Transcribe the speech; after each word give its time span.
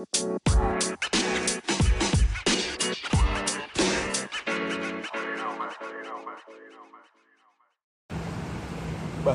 Bahas 0.00 0.16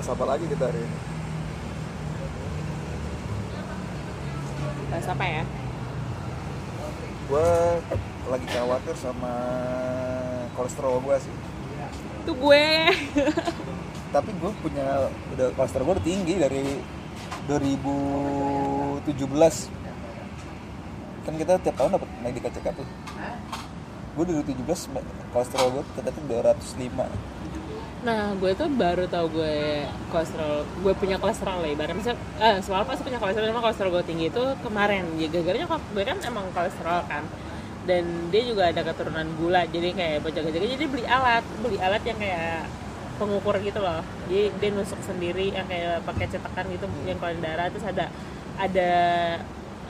apa 0.09 0.25
lagi 0.25 0.49
kita 0.49 0.65
hari 0.65 0.81
ini? 0.81 0.97
bahas 4.89 5.05
apa 5.05 5.21
ya 5.21 5.45
Gue 7.29 7.45
lagi 8.25 8.49
khawatir 8.49 8.97
sama 8.97 9.37
kolesterol 10.57 10.97
gue 10.97 11.13
sih. 11.21 11.29
itu 12.25 12.33
gue 12.33 12.89
Tapi 14.17 14.33
gue 14.33 14.49
punya 14.65 15.13
udah 15.29 15.53
kolesterol 15.53 15.85
gue 15.85 16.01
udah 16.01 16.07
tinggi 16.09 16.41
dari 16.41 16.81
2017. 17.45 19.84
Kan 21.25 21.33
kita 21.35 21.57
tiap 21.59 21.75
tahun 21.75 21.97
dapat 21.97 22.09
medical 22.21 22.51
check 22.53 22.69
up 22.69 22.75
tuh. 22.77 22.87
Gue 24.15 24.23
2017 24.23 24.93
me- 24.93 25.03
kolesterol 25.33 25.67
gue 25.73 25.83
ternyata 25.93 26.19
205. 26.23 27.09
nah 28.05 28.37
gue 28.37 28.53
tuh 28.53 28.69
baru 28.69 29.09
tau 29.09 29.25
gue 29.25 29.81
kolesterol 30.13 30.61
gue 30.85 30.93
punya 30.93 31.17
kolesterol 31.17 31.57
lah 31.57 31.69
ibaratnya 31.73 31.97
misalnya 31.97 32.21
eh, 32.37 32.61
soal 32.61 32.85
pas 32.85 33.01
punya 33.01 33.17
kolesterol 33.17 33.49
emang 33.49 33.65
kolesterol 33.65 33.89
gue 33.97 34.03
tinggi 34.05 34.25
itu 34.29 34.43
kemarin. 34.61 35.09
Ya 35.17 35.25
gara-garanya 35.27 35.65
gue 35.65 36.03
kan 36.05 36.17
emang 36.21 36.45
kolesterol 36.53 37.01
kan. 37.09 37.25
Dan 37.89 38.29
dia 38.29 38.45
juga 38.45 38.69
ada 38.69 38.81
keturunan 38.81 39.25
gula 39.41 39.65
jadi 39.65 39.89
kayak 39.93 40.21
buat 40.21 40.33
jaga-jaga 40.37 40.65
jadi 40.69 40.85
beli 40.85 41.05
alat 41.09 41.41
beli 41.65 41.77
alat 41.81 42.01
yang 42.05 42.17
kayak 42.21 42.69
pengukur 43.17 43.57
gitu 43.59 43.81
loh. 43.81 44.05
Jadi 44.29 44.53
dia 44.53 44.69
nusuk 44.69 45.01
sendiri 45.01 45.49
yang 45.49 45.65
kayak 45.65 46.05
pakai 46.05 46.29
cetakan 46.29 46.65
gitu 46.77 46.85
yang 47.09 47.17
kalau 47.17 47.33
darah 47.41 47.67
terus 47.73 47.85
ada 47.89 48.05
ada 48.61 48.91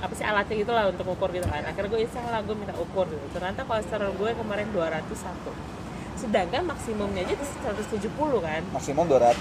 apa 0.05 0.13
sih 0.13 0.23
alatnya 0.23 0.55
gitu 0.55 0.69
lah 0.69 0.85
untuk 0.87 1.05
ukur 1.07 1.29
gitu 1.29 1.45
kan 1.45 1.61
akhirnya 1.61 1.89
gue 1.89 2.01
iseng 2.01 2.25
lah 2.25 2.39
gue 2.39 2.53
minta 2.53 2.73
ukur 2.75 3.05
gitu 3.05 3.25
ternyata 3.31 3.61
kolesterol 3.61 4.13
gue 4.13 4.29
kemarin 4.35 4.67
201 4.69 5.75
sedangkan 6.15 6.63
maksimumnya 6.63 7.21
aja 7.21 7.35
170 7.75 8.07
kan 8.39 8.61
Maksimum 8.71 9.03
200. 9.03 9.35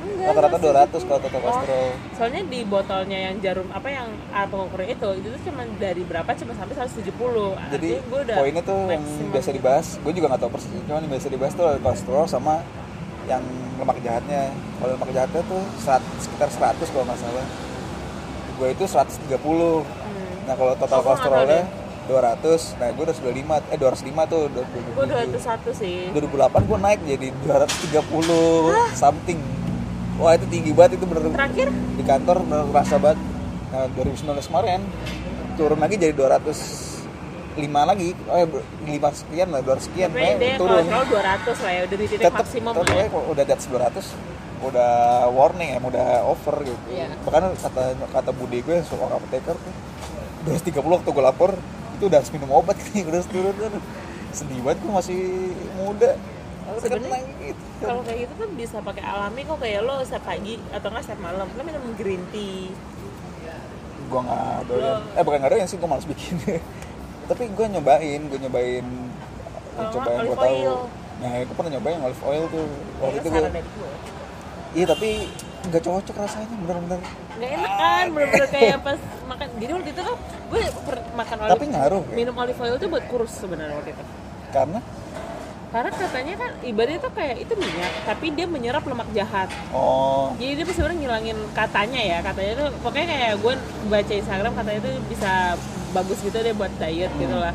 Enggak, 0.00 0.24
Rata-rata 0.26 0.56
masih 0.56 0.72
200 0.96 1.04
kalau 1.04 1.20
total 1.20 1.40
kolesterol. 1.42 1.86
soalnya 2.16 2.42
di 2.44 2.60
botolnya 2.64 3.18
yang 3.22 3.36
jarum 3.38 3.68
apa 3.68 3.88
yang 3.88 4.08
alat 4.32 4.48
pengukurnya 4.48 4.88
itu 4.90 5.08
itu 5.20 5.28
tuh 5.30 5.42
cuma 5.44 5.62
dari 5.76 6.02
berapa 6.02 6.30
cuma 6.32 6.52
sampai 6.54 6.74
170 6.80 7.12
Jadi 7.70 7.88
gue 8.00 8.20
udah 8.24 8.36
poinnya 8.36 8.62
tuh 8.64 8.80
yang 8.88 9.04
biasa 9.30 9.50
dibahas, 9.52 9.86
gue 10.00 10.12
juga 10.12 10.26
nggak 10.26 10.40
tahu 10.40 10.50
persis, 10.50 10.72
cuman 10.80 11.00
yang 11.02 11.12
biasa 11.12 11.28
dibahas 11.28 11.52
tuh 11.52 11.66
kolesterol 11.76 12.24
sama 12.24 12.54
yang 13.24 13.44
lemak 13.76 13.96
jahatnya. 14.00 14.42
Kalau 14.80 14.90
lemak 14.96 15.10
jahatnya 15.12 15.40
tuh 15.44 15.62
serat- 15.76 16.08
sekitar 16.18 16.48
100 16.48 16.88
kalau 16.88 17.04
nggak 17.04 17.20
salah. 17.20 17.46
Gue 18.54 18.68
itu 18.72 18.84
130. 18.86 19.30
Hmm. 19.30 19.84
Nah 20.46 20.54
kalau 20.54 20.72
total 20.78 21.00
kolesterolnya 21.02 21.62
deh. 21.64 21.64
200, 22.04 22.76
nah 22.76 22.92
gue 22.92 23.00
udah 23.00 23.16
95, 23.16 23.64
eh 23.72 23.78
205 23.80 24.28
tuh, 24.28 24.40
udah 24.52 24.62
gue 24.76 25.06
201 25.08 25.72
sih 25.72 26.12
2008 26.12 26.68
gue 26.68 26.78
naik 26.84 27.00
jadi 27.00 27.28
230 27.32 28.92
something. 28.92 29.40
Wah 30.20 30.36
itu 30.36 30.44
tinggi 30.52 30.76
banget 30.76 31.00
itu 31.00 31.08
bener 31.08 31.32
terakhir 31.32 31.72
di 31.72 32.04
kantor 32.04 32.44
bener 32.44 32.68
kerasa 32.68 33.00
banget. 33.00 33.18
Nah 33.72 33.88
2019 33.96 34.36
kemarin 34.36 34.80
turun 35.56 35.80
lagi 35.80 35.96
jadi 35.96 36.12
205 36.12 37.56
lagi, 37.72 38.12
oh 38.28 38.36
ya 38.36 38.46
5 38.52 39.20
sekian 39.24 39.48
lah, 39.48 39.60
200 39.64 39.86
sekian, 39.88 40.08
dia 40.12 40.60
turun. 40.60 40.84
kolesterol 40.84 41.04
200 41.08 41.64
lah 41.64 41.72
ya 41.72 41.80
udah 41.88 41.96
di 41.96 42.06
titik 42.06 42.26
Tetep, 42.28 42.36
maksimum 42.36 42.72
tetep 42.76 42.84
lah 42.84 43.00
ya. 43.00 43.08
kalau 43.08 43.24
udah 43.32 43.44
di 43.48 43.52
atas 43.56 43.66
200 43.72 44.53
udah 44.70 44.92
warning 45.30 45.70
ya, 45.76 45.78
udah 45.80 46.08
over 46.28 46.56
gitu. 46.64 46.80
Iya. 46.88 47.12
Bahkan 47.24 47.44
kata 47.60 47.82
kata 48.12 48.30
budi 48.32 48.64
gue 48.64 48.80
seorang 48.86 49.20
apoteker 49.20 49.56
tuh 49.56 49.74
230 50.44 50.84
waktu 50.84 51.08
gue 51.08 51.24
lapor 51.24 51.50
itu 51.94 52.04
udah 52.10 52.18
harus 52.20 52.32
minum 52.34 52.50
obat 52.52 52.76
nih 52.92 53.02
udah 53.08 53.18
harus 53.20 53.30
turun. 53.30 53.54
Kan 53.56 53.74
sedih 54.34 54.60
banget 54.64 54.78
gue 54.82 54.92
masih 54.92 55.20
muda. 55.78 56.10
Sebenarnya 56.80 57.20
gitu. 57.44 57.64
kalau 57.84 58.00
kayak 58.02 58.18
gitu 58.24 58.34
kan 58.40 58.50
bisa 58.56 58.76
pakai 58.80 59.04
alami 59.04 59.40
kok 59.44 59.58
kayak 59.60 59.80
lo 59.84 60.00
setiap 60.00 60.24
pagi 60.24 60.56
atau 60.72 60.88
nggak 60.88 61.04
setiap 61.04 61.20
malam. 61.20 61.46
Lo 61.54 61.62
minum 61.62 61.84
green 61.96 62.22
tea. 62.32 62.72
Gue 64.08 64.20
nggak 64.20 64.56
doyan. 64.68 65.00
Eh 65.14 65.22
bukan 65.22 65.38
nggak 65.44 65.52
doyan 65.52 65.66
sih 65.68 65.76
gue 65.76 65.88
malas 65.88 66.08
bikin. 66.08 66.40
Tapi 67.30 67.48
gue 67.52 67.66
nyobain 67.72 68.20
gue 68.20 68.36
nyobain 68.36 68.84
Kalau 69.74 69.88
coba 69.96 70.04
nggak 70.04 70.12
yang 70.12 70.28
gue 70.28 70.38
tahu 70.38 70.76
nah 71.14 71.30
aku 71.40 71.52
pernah 71.54 71.70
nyobain 71.78 71.98
olive 72.02 72.22
oil 72.26 72.44
tuh. 72.50 72.66
Waktu 72.98 73.16
Itu 73.16 73.22
itu 73.22 73.28
gue 73.30 73.42
gue 73.54 74.13
iya 74.74 74.84
tapi 74.84 75.08
nggak 75.64 75.82
cocok 75.82 76.16
rasanya 76.18 76.46
bener-bener. 76.58 77.00
Nggak 77.34 77.50
enak 77.52 77.72
kan 77.72 78.04
bener-bener 78.10 78.48
kayak 78.48 78.78
pas 78.82 79.00
makan. 79.24 79.46
Jadi 79.56 79.72
waktu 79.72 79.90
itu 79.90 80.02
kan 80.02 80.16
gue 80.44 80.60
per- 80.84 81.06
makan 81.14 81.36
olive 81.40 81.52
Tapi 81.52 81.64
ngaruh 81.68 82.02
ya? 82.04 82.14
minum 82.14 82.34
olive 82.36 82.58
oil 82.58 82.74
itu 82.74 82.86
buat 82.86 83.04
kurus 83.06 83.32
sebenarnya 83.32 83.74
waktu 83.74 83.90
itu. 83.90 84.04
Karena? 84.50 84.80
Karena 85.70 85.90
katanya 85.90 86.34
kan 86.36 86.50
ibaratnya 86.62 86.98
tuh 87.00 87.10
kayak 87.10 87.36
itu 87.40 87.54
minyak 87.56 87.92
tapi 88.04 88.26
dia 88.30 88.46
menyerap 88.46 88.84
lemak 88.84 89.10
jahat. 89.10 89.50
Oh. 89.70 90.30
Jadi 90.36 90.52
dia 90.54 90.66
sebenarnya 90.68 90.98
ngilangin 91.00 91.38
katanya 91.50 92.00
ya 92.00 92.18
katanya 92.20 92.52
tuh 92.56 92.68
pokoknya 92.78 93.06
kayak 93.08 93.32
gue 93.40 93.54
baca 93.88 94.12
Instagram 94.14 94.52
katanya 94.54 94.78
itu 94.80 94.90
bisa 95.08 95.32
bagus 95.90 96.18
gitu 96.20 96.36
deh 96.36 96.54
buat 96.54 96.70
diet 96.76 97.10
Hmm. 97.10 97.18
gitu 97.18 97.36
lah. 97.36 97.54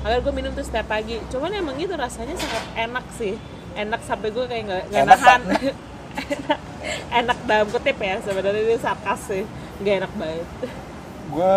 Akhirnya 0.00 0.20
gue 0.22 0.32
minum 0.32 0.52
tuh 0.54 0.64
setiap 0.64 0.88
pagi. 0.88 1.20
Cuman 1.28 1.52
emang 1.52 1.76
gitu 1.76 1.92
rasanya 1.92 2.32
sangat 2.32 2.64
enak 2.80 3.04
sih. 3.12 3.36
Enak 3.74 4.00
sampai 4.02 4.28
gue 4.30 4.44
kayak 4.46 4.62
nggak 4.64 5.04
nahan 5.04 5.40
enak, 6.18 6.60
enak 7.10 7.38
dalam 7.46 7.66
kutip 7.70 7.96
ya 7.98 8.16
sebenarnya 8.22 8.62
itu 8.66 8.76
sarkas 8.82 9.20
sih. 9.28 9.44
Nggak 9.80 9.94
enak 10.04 10.12
banget. 10.18 10.48
Gue 11.30 11.56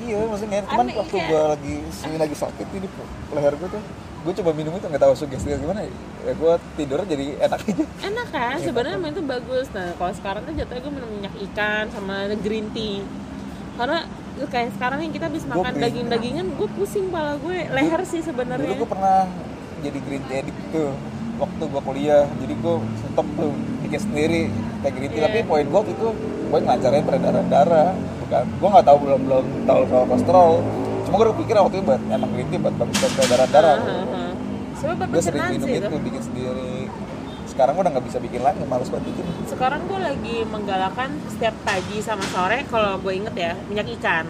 iya 0.00 0.18
maksudnya 0.24 0.60
cuman 0.64 0.86
Aneh, 0.88 0.96
waktu 0.96 1.16
iya. 1.20 1.28
gue 1.28 1.42
lagi 1.44 1.74
ini 1.84 2.16
lagi 2.16 2.36
sakit 2.36 2.66
ini 2.72 2.88
leher 3.36 3.52
gue 3.52 3.68
tuh 3.68 3.82
gue 4.20 4.32
coba 4.40 4.50
minum 4.52 4.72
itu 4.76 4.84
nggak 4.84 5.00
tahu 5.00 5.14
sugestinya 5.16 5.56
gimana 5.56 5.80
ya, 5.84 5.92
ya 6.28 6.32
gue 6.36 6.52
tidurnya 6.76 7.08
jadi 7.08 7.26
enak 7.40 7.60
aja. 7.64 7.84
Enak 8.04 8.26
kan? 8.28 8.56
Iya, 8.60 8.66
sebenarnya 8.68 8.96
emang 9.00 9.12
itu 9.16 9.22
bagus. 9.24 9.66
Nah 9.72 9.96
kalau 9.96 10.12
sekarang 10.12 10.42
tuh 10.44 10.52
jatuhnya 10.60 10.80
gue 10.84 10.92
minum 10.92 11.08
minyak 11.08 11.34
ikan 11.48 11.88
sama 11.88 12.28
green 12.36 12.68
tea. 12.76 13.00
Karena 13.80 14.04
kayak 14.40 14.76
sekarang 14.76 14.98
yang 15.04 15.12
kita 15.16 15.24
habis 15.28 15.44
makan 15.48 15.72
daging-dagingan 15.72 16.46
gue 16.52 16.68
pusing 16.76 17.08
pala 17.08 17.40
gue. 17.40 17.58
Leher 17.72 18.00
sih 18.04 18.20
dulu 18.20 18.28
sebenarnya. 18.28 18.76
gue 18.76 18.88
pernah 18.88 19.24
jadi 19.80 19.98
green 20.04 20.22
tea 20.28 20.36
addict 20.44 20.60
tuh 20.68 20.92
waktu 21.40 21.62
gue 21.64 21.82
kuliah 21.82 22.24
jadi 22.36 22.54
gue 22.54 22.74
stop 23.02 23.26
tuh 23.34 23.50
bikin 23.80 24.00
sendiri 24.00 24.42
tea 24.80 24.92
Iya. 25.10 25.20
tapi 25.26 25.38
poin 25.44 25.64
gue 25.64 25.80
itu 25.88 26.06
gue 26.50 26.58
ngelancarin 26.60 27.04
peredaran 27.04 27.46
darah 27.48 27.90
bukan? 28.20 28.44
Gue 28.56 28.68
nggak 28.68 28.86
tahu 28.86 28.96
belum 29.00 29.20
belum 29.24 29.44
tahu 29.64 29.80
soal 29.86 30.04
kolesterol. 30.04 30.52
Cuma 31.04 31.14
gue 31.16 31.36
pikir 31.42 31.54
waktu 31.54 31.74
itu 31.76 31.84
buat 31.84 32.00
emang 32.06 32.30
tea 32.32 32.58
buat 32.58 32.74
bagus 32.76 32.96
buat 32.96 33.12
peredaran 33.16 33.48
darah 33.50 33.76
Heeh. 33.78 34.30
Sebab 34.76 34.96
gue 35.06 35.20
sering 35.20 35.44
minum 35.50 35.68
itu 35.68 35.80
itu. 35.80 35.98
bikin 36.00 36.22
sendiri. 36.22 36.74
Sekarang 37.44 37.72
gue 37.74 37.82
udah 37.82 37.92
nggak 37.92 38.06
bisa 38.06 38.18
bikin 38.20 38.40
lagi 38.40 38.60
males 38.64 38.88
banget 38.88 39.04
bikin. 39.10 39.24
Sekarang 39.44 39.80
gue 39.84 40.00
lagi 40.00 40.36
menggalakkan 40.44 41.10
setiap 41.28 41.54
pagi 41.60 41.98
sama 42.00 42.24
sore 42.28 42.64
kalau 42.68 42.96
gue 42.96 43.12
inget 43.12 43.34
ya 43.34 43.52
minyak 43.66 43.88
ikan 44.00 44.24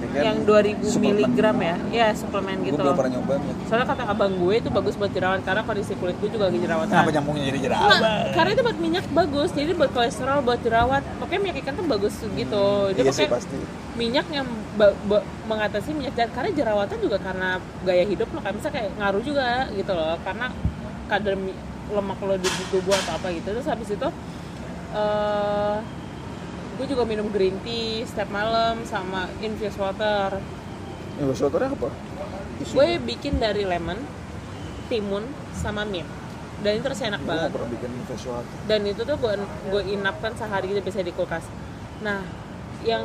Kan 0.00 0.24
yang 0.24 0.38
2000 0.48 0.80
suplemen. 0.80 1.00
miligram 1.12 1.56
ya, 1.60 1.76
ya 1.92 2.08
suplemen 2.16 2.56
gue 2.64 2.72
gitu. 2.72 2.80
belum 2.80 2.96
pernah 2.96 3.12
nyoba 3.20 3.32
minyak 3.36 3.56
Soalnya 3.68 3.86
kata 3.92 4.02
abang 4.08 4.32
gue 4.40 4.54
itu 4.56 4.68
bagus 4.72 4.94
buat 4.96 5.12
jerawat 5.12 5.40
karena 5.44 5.62
kondisi 5.62 5.92
kulit 6.00 6.16
gue 6.18 6.30
juga 6.32 6.44
lagi 6.48 6.58
jerawatan. 6.64 6.90
kenapa 6.90 7.10
nyambungnya 7.12 7.44
jadi 7.52 7.58
jerawat 7.68 7.92
Enggak, 8.00 8.20
karena 8.32 8.50
itu 8.56 8.62
buat 8.64 8.78
minyak 8.80 9.04
bagus, 9.12 9.48
jadi 9.52 9.70
buat 9.76 9.90
kolesterol, 9.92 10.38
buat 10.40 10.60
jerawat. 10.64 11.02
Pokoknya 11.20 11.40
minyak 11.44 11.56
ikan 11.60 11.72
tuh 11.76 11.84
bagus 11.84 12.14
gitu. 12.24 12.64
Dia 12.96 13.02
iya 13.04 13.12
pakai 13.12 13.28
pasti 13.28 13.58
minyak 13.90 14.26
yang 14.32 14.48
mengatasi 15.44 15.92
minyak 15.92 16.16
jahat 16.16 16.32
karena 16.32 16.50
jerawatan 16.56 16.98
juga 17.04 17.20
karena 17.20 17.60
gaya 17.84 18.04
hidup 18.08 18.32
lo 18.32 18.40
kan 18.40 18.56
bisa 18.56 18.72
kayak 18.72 18.96
ngaruh 18.96 19.20
juga 19.20 19.68
gitu 19.76 19.92
loh 19.92 20.16
karena 20.24 20.48
kadar 21.10 21.36
lemak 21.90 22.18
lo 22.24 22.34
di 22.40 22.48
tubuh 22.72 22.96
atau 22.96 23.20
apa 23.20 23.28
gitu 23.34 23.52
terus 23.52 23.68
habis 23.68 23.92
itu 23.92 24.08
eh 24.96 25.76
gue 26.80 26.96
juga 26.96 27.04
minum 27.04 27.28
green 27.28 27.60
tea 27.60 28.08
setiap 28.08 28.32
malam 28.32 28.80
sama 28.88 29.28
infused 29.44 29.76
water. 29.76 30.40
Ya 31.20 31.28
waternya 31.28 31.76
apa? 31.76 31.92
Gue 32.72 32.96
bikin 33.04 33.36
dari 33.36 33.68
lemon 33.68 34.00
timun 34.88 35.28
sama 35.52 35.84
mint. 35.84 36.08
Dan 36.64 36.80
itu 36.80 36.88
rasanya 36.88 37.20
enak 37.20 37.20
gue 37.20 37.28
banget. 37.28 37.50
pernah 37.52 37.70
bikin 37.72 37.90
dan 38.64 38.80
itu 38.88 39.00
tuh 39.04 39.16
gue 39.20 39.32
gue 39.68 39.82
inapkan 39.92 40.32
sehari 40.32 40.72
gitu 40.72 40.80
bisa 40.80 41.04
di 41.04 41.12
kulkas. 41.12 41.44
Nah 42.00 42.24
yang 42.80 43.04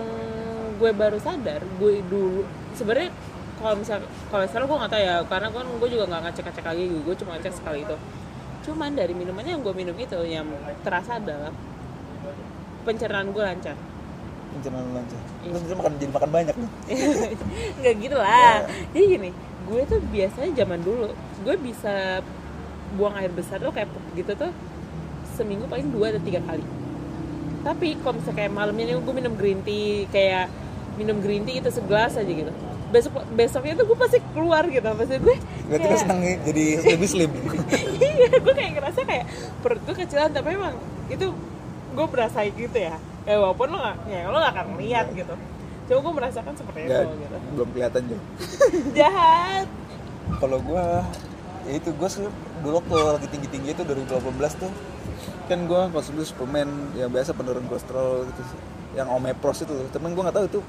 gue 0.80 0.92
baru 0.96 1.20
sadar 1.20 1.60
gue 1.76 2.00
dulu 2.08 2.48
sebenarnya 2.80 3.12
kalau 3.60 3.76
misal 3.76 4.00
kolesterol 4.32 4.72
gue 4.72 4.78
nggak 4.88 4.92
tahu 4.92 5.04
ya 5.04 5.16
karena 5.28 5.48
kan 5.52 5.68
gue 5.68 5.90
juga 5.92 6.04
nggak 6.16 6.22
ngecek 6.32 6.44
ngecek 6.48 6.66
lagi 6.68 6.84
gue 6.96 7.16
cuma 7.20 7.36
ngecek 7.36 7.54
sekali 7.60 7.84
itu. 7.84 7.96
Cuman 8.72 8.96
dari 8.96 9.12
minumannya 9.12 9.60
yang 9.60 9.64
gue 9.68 9.76
minum 9.76 9.96
itu 10.00 10.16
yang 10.24 10.48
terasa 10.88 11.20
adalah 11.20 11.52
pencernaan 12.86 13.28
gue 13.30 13.44
lancar. 13.44 13.76
Pencernaan 14.54 14.88
lancar. 14.94 15.20
Iya. 15.42 15.58
terus 15.58 15.76
makan 15.76 15.94
jadi 15.98 16.12
makan 16.12 16.30
banyak 16.32 16.56
nih. 16.56 16.70
Nggak 17.82 17.94
gitu 18.00 18.16
lah. 18.18 18.56
Jadi 18.94 19.06
gini 19.10 19.30
gue 19.66 19.82
tuh 19.84 20.00
biasanya 20.06 20.52
zaman 20.56 20.80
dulu 20.80 21.10
gue 21.42 21.56
bisa 21.58 22.22
buang 22.94 23.18
air 23.18 23.34
besar 23.34 23.58
tuh 23.58 23.74
kayak 23.74 23.90
gitu 24.14 24.32
tuh 24.32 24.54
seminggu 25.34 25.66
paling 25.66 25.90
dua 25.90 26.14
atau 26.14 26.22
tiga 26.22 26.40
kali. 26.40 26.62
Tapi 27.62 27.98
kalau 28.00 28.22
misalnya 28.22 28.38
kayak 28.40 28.52
malamnya 28.54 28.84
nih 28.88 28.96
gue 28.96 29.16
minum 29.16 29.34
green 29.34 29.60
tea 29.62 30.06
kayak 30.08 30.48
minum 30.96 31.18
green 31.18 31.44
tea 31.44 31.60
itu 31.60 31.70
segelas 31.70 32.14
aja 32.16 32.30
gitu. 32.30 32.54
Besok 32.94 33.26
besoknya 33.34 33.74
tuh 33.76 33.86
gue 33.86 33.98
pasti 33.98 34.18
keluar 34.32 34.64
gitu. 34.66 34.86
Pasti 34.86 35.18
gue 35.18 35.36
berarti 35.68 35.84
kayak- 35.84 36.02
seneng 36.06 36.20
nih 36.22 36.36
jadi 36.46 36.64
lebih 36.94 37.10
slim. 37.10 37.32
Iya 38.06 38.38
gue 38.38 38.54
kayak 38.54 38.72
ngerasa 38.80 39.00
kayak 39.04 39.26
perut 39.60 39.82
gue 39.82 39.96
kecilan 39.98 40.30
tapi 40.30 40.54
emang 40.54 40.78
itu 41.06 41.28
gue 41.96 42.08
berasa 42.12 42.44
gitu 42.46 42.78
ya. 42.78 43.00
Ya 43.26 43.36
walaupun 43.42 43.74
lo 43.74 43.80
gak 43.82 43.98
ya 44.06 44.28
lo 44.30 44.38
gak 44.38 44.54
akan 44.54 44.68
lihat 44.78 45.08
gitu. 45.16 45.34
Cuma 45.86 46.00
gue 46.02 46.14
merasakan 46.18 46.54
seperti 46.58 46.80
itu 46.90 47.02
gitu. 47.24 47.36
belum 47.56 47.70
kelihatan 47.72 48.02
juga 48.10 48.24
jahat. 49.00 49.68
Kalau 50.42 50.58
gue 50.60 50.86
ya 51.66 51.74
itu 51.74 51.90
gue 51.90 52.10
sih 52.12 52.22
dulu 52.62 52.78
waktu 52.82 52.96
lagi 53.18 53.28
tinggi 53.30 53.48
tinggi 53.50 53.70
itu 53.74 53.82
2018 53.82 54.62
tuh 54.62 54.72
kan 55.46 55.60
gue 55.66 55.82
konsumsi 55.94 56.30
suplemen 56.30 56.70
yang 56.98 57.10
biasa 57.10 57.34
penurun 57.34 57.66
kolesterol 57.66 58.28
gitu 58.30 58.42
sih. 58.46 58.60
Yang 59.00 59.08
omepros 59.16 59.60
itu 59.64 59.76
temen 59.90 60.14
gue 60.14 60.22
nggak 60.22 60.38
tahu 60.38 60.46
itu 60.52 60.60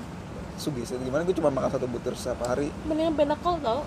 sugis 0.56 0.88
gimana 0.88 1.20
gue 1.28 1.36
cuma 1.36 1.52
makan 1.52 1.68
satu 1.76 1.84
butir 1.84 2.16
setiap 2.16 2.48
hari. 2.48 2.72
Mendingan 2.88 3.12
benakol 3.12 3.60
tau 3.60 3.84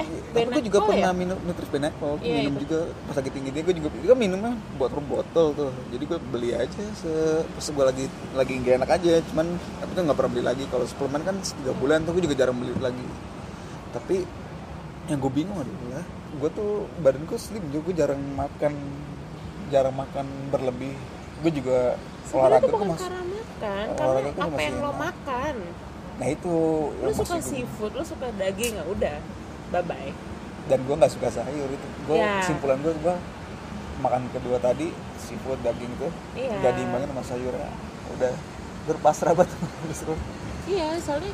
eh 0.00 0.06
tapi 0.32 0.50
gue 0.60 0.64
juga 0.70 0.78
pernah 0.86 1.12
ya? 1.12 1.16
minum 1.16 1.36
nutris 1.42 1.68
benakol 1.68 2.14
Iya, 2.22 2.34
minum 2.42 2.54
itu. 2.56 2.62
juga 2.64 2.78
pas 3.06 3.14
lagi 3.18 3.30
tinggi. 3.30 3.48
Tinggi 3.50 3.66
gue 3.66 3.76
juga 3.82 3.88
gue 3.92 4.16
minumnya 4.16 4.52
buat 4.78 4.90
botol 4.94 5.46
tuh. 5.54 5.72
Jadi 5.92 6.04
gue 6.06 6.18
beli 6.30 6.50
aja 6.56 6.82
se 6.96 7.12
pas 7.44 7.66
gue 7.66 7.84
lagi 7.84 8.04
lagi 8.34 8.52
gak 8.62 8.74
enak 8.82 8.90
aja. 8.90 9.12
Cuman 9.30 9.46
tapi 9.82 9.90
tuh 9.92 10.02
nggak 10.06 10.16
pernah 10.18 10.30
beli 10.32 10.44
lagi. 10.44 10.64
Kalau 10.70 10.84
suplemen 10.86 11.22
kan 11.22 11.36
tiga 11.42 11.72
bulan 11.76 12.02
tuh 12.06 12.12
gue 12.16 12.22
juga 12.24 12.36
jarang 12.38 12.56
beli 12.56 12.72
lagi. 12.78 13.06
Tapi 13.90 14.16
yang 15.10 15.18
gue 15.18 15.32
bingung 15.32 15.58
adalah 15.58 16.04
gue 16.30 16.50
tuh 16.54 16.70
badan 17.00 17.22
gue 17.26 17.38
slim. 17.38 17.64
Juga 17.74 17.82
gue 17.90 17.94
jarang 17.98 18.20
makan 18.38 18.72
jarang 19.68 19.94
makan 19.94 20.26
berlebih. 20.50 20.94
Gue 21.42 21.52
juga 21.52 21.98
olahraga 22.30 22.62
gue 22.62 22.70
bukan 22.70 22.88
masih 22.94 23.02
karena 23.10 23.22
makan 23.26 23.86
olahraga 23.98 24.30
karena 24.30 24.44
apa 24.54 24.60
yang 24.62 24.76
lo 24.78 24.92
makan. 24.94 25.54
Nah 26.20 26.28
itu 26.28 26.54
lo 26.92 27.10
suka 27.16 27.40
seafood 27.40 27.92
lo 27.96 28.04
suka 28.04 28.28
daging 28.36 28.76
ya 28.76 28.84
udah 28.86 29.18
bye 29.70 29.82
bye 29.82 30.12
dan 30.66 30.78
gue 30.80 30.94
nggak 30.94 31.10
suka 31.10 31.28
sayur 31.32 31.66
itu. 31.66 31.86
Gue 32.04 32.14
Ya. 32.14 32.38
kesimpulan 32.38 32.78
gue 32.78 32.94
gue 32.94 33.14
makan 33.98 34.22
kedua 34.30 34.56
tadi 34.56 34.88
seafood 35.16 35.58
daging 35.60 35.90
tuh 35.96 36.08
Iya. 36.32 36.56
nggak 36.56 36.72
diimbangin 36.74 37.08
sama 37.10 37.22
sayur 37.22 37.52
ya 37.52 37.70
udah 38.10 38.32
berpasrah 38.82 39.34
banget 39.34 39.58
terus 39.84 40.00
iya 40.64 40.96
soalnya 40.96 41.30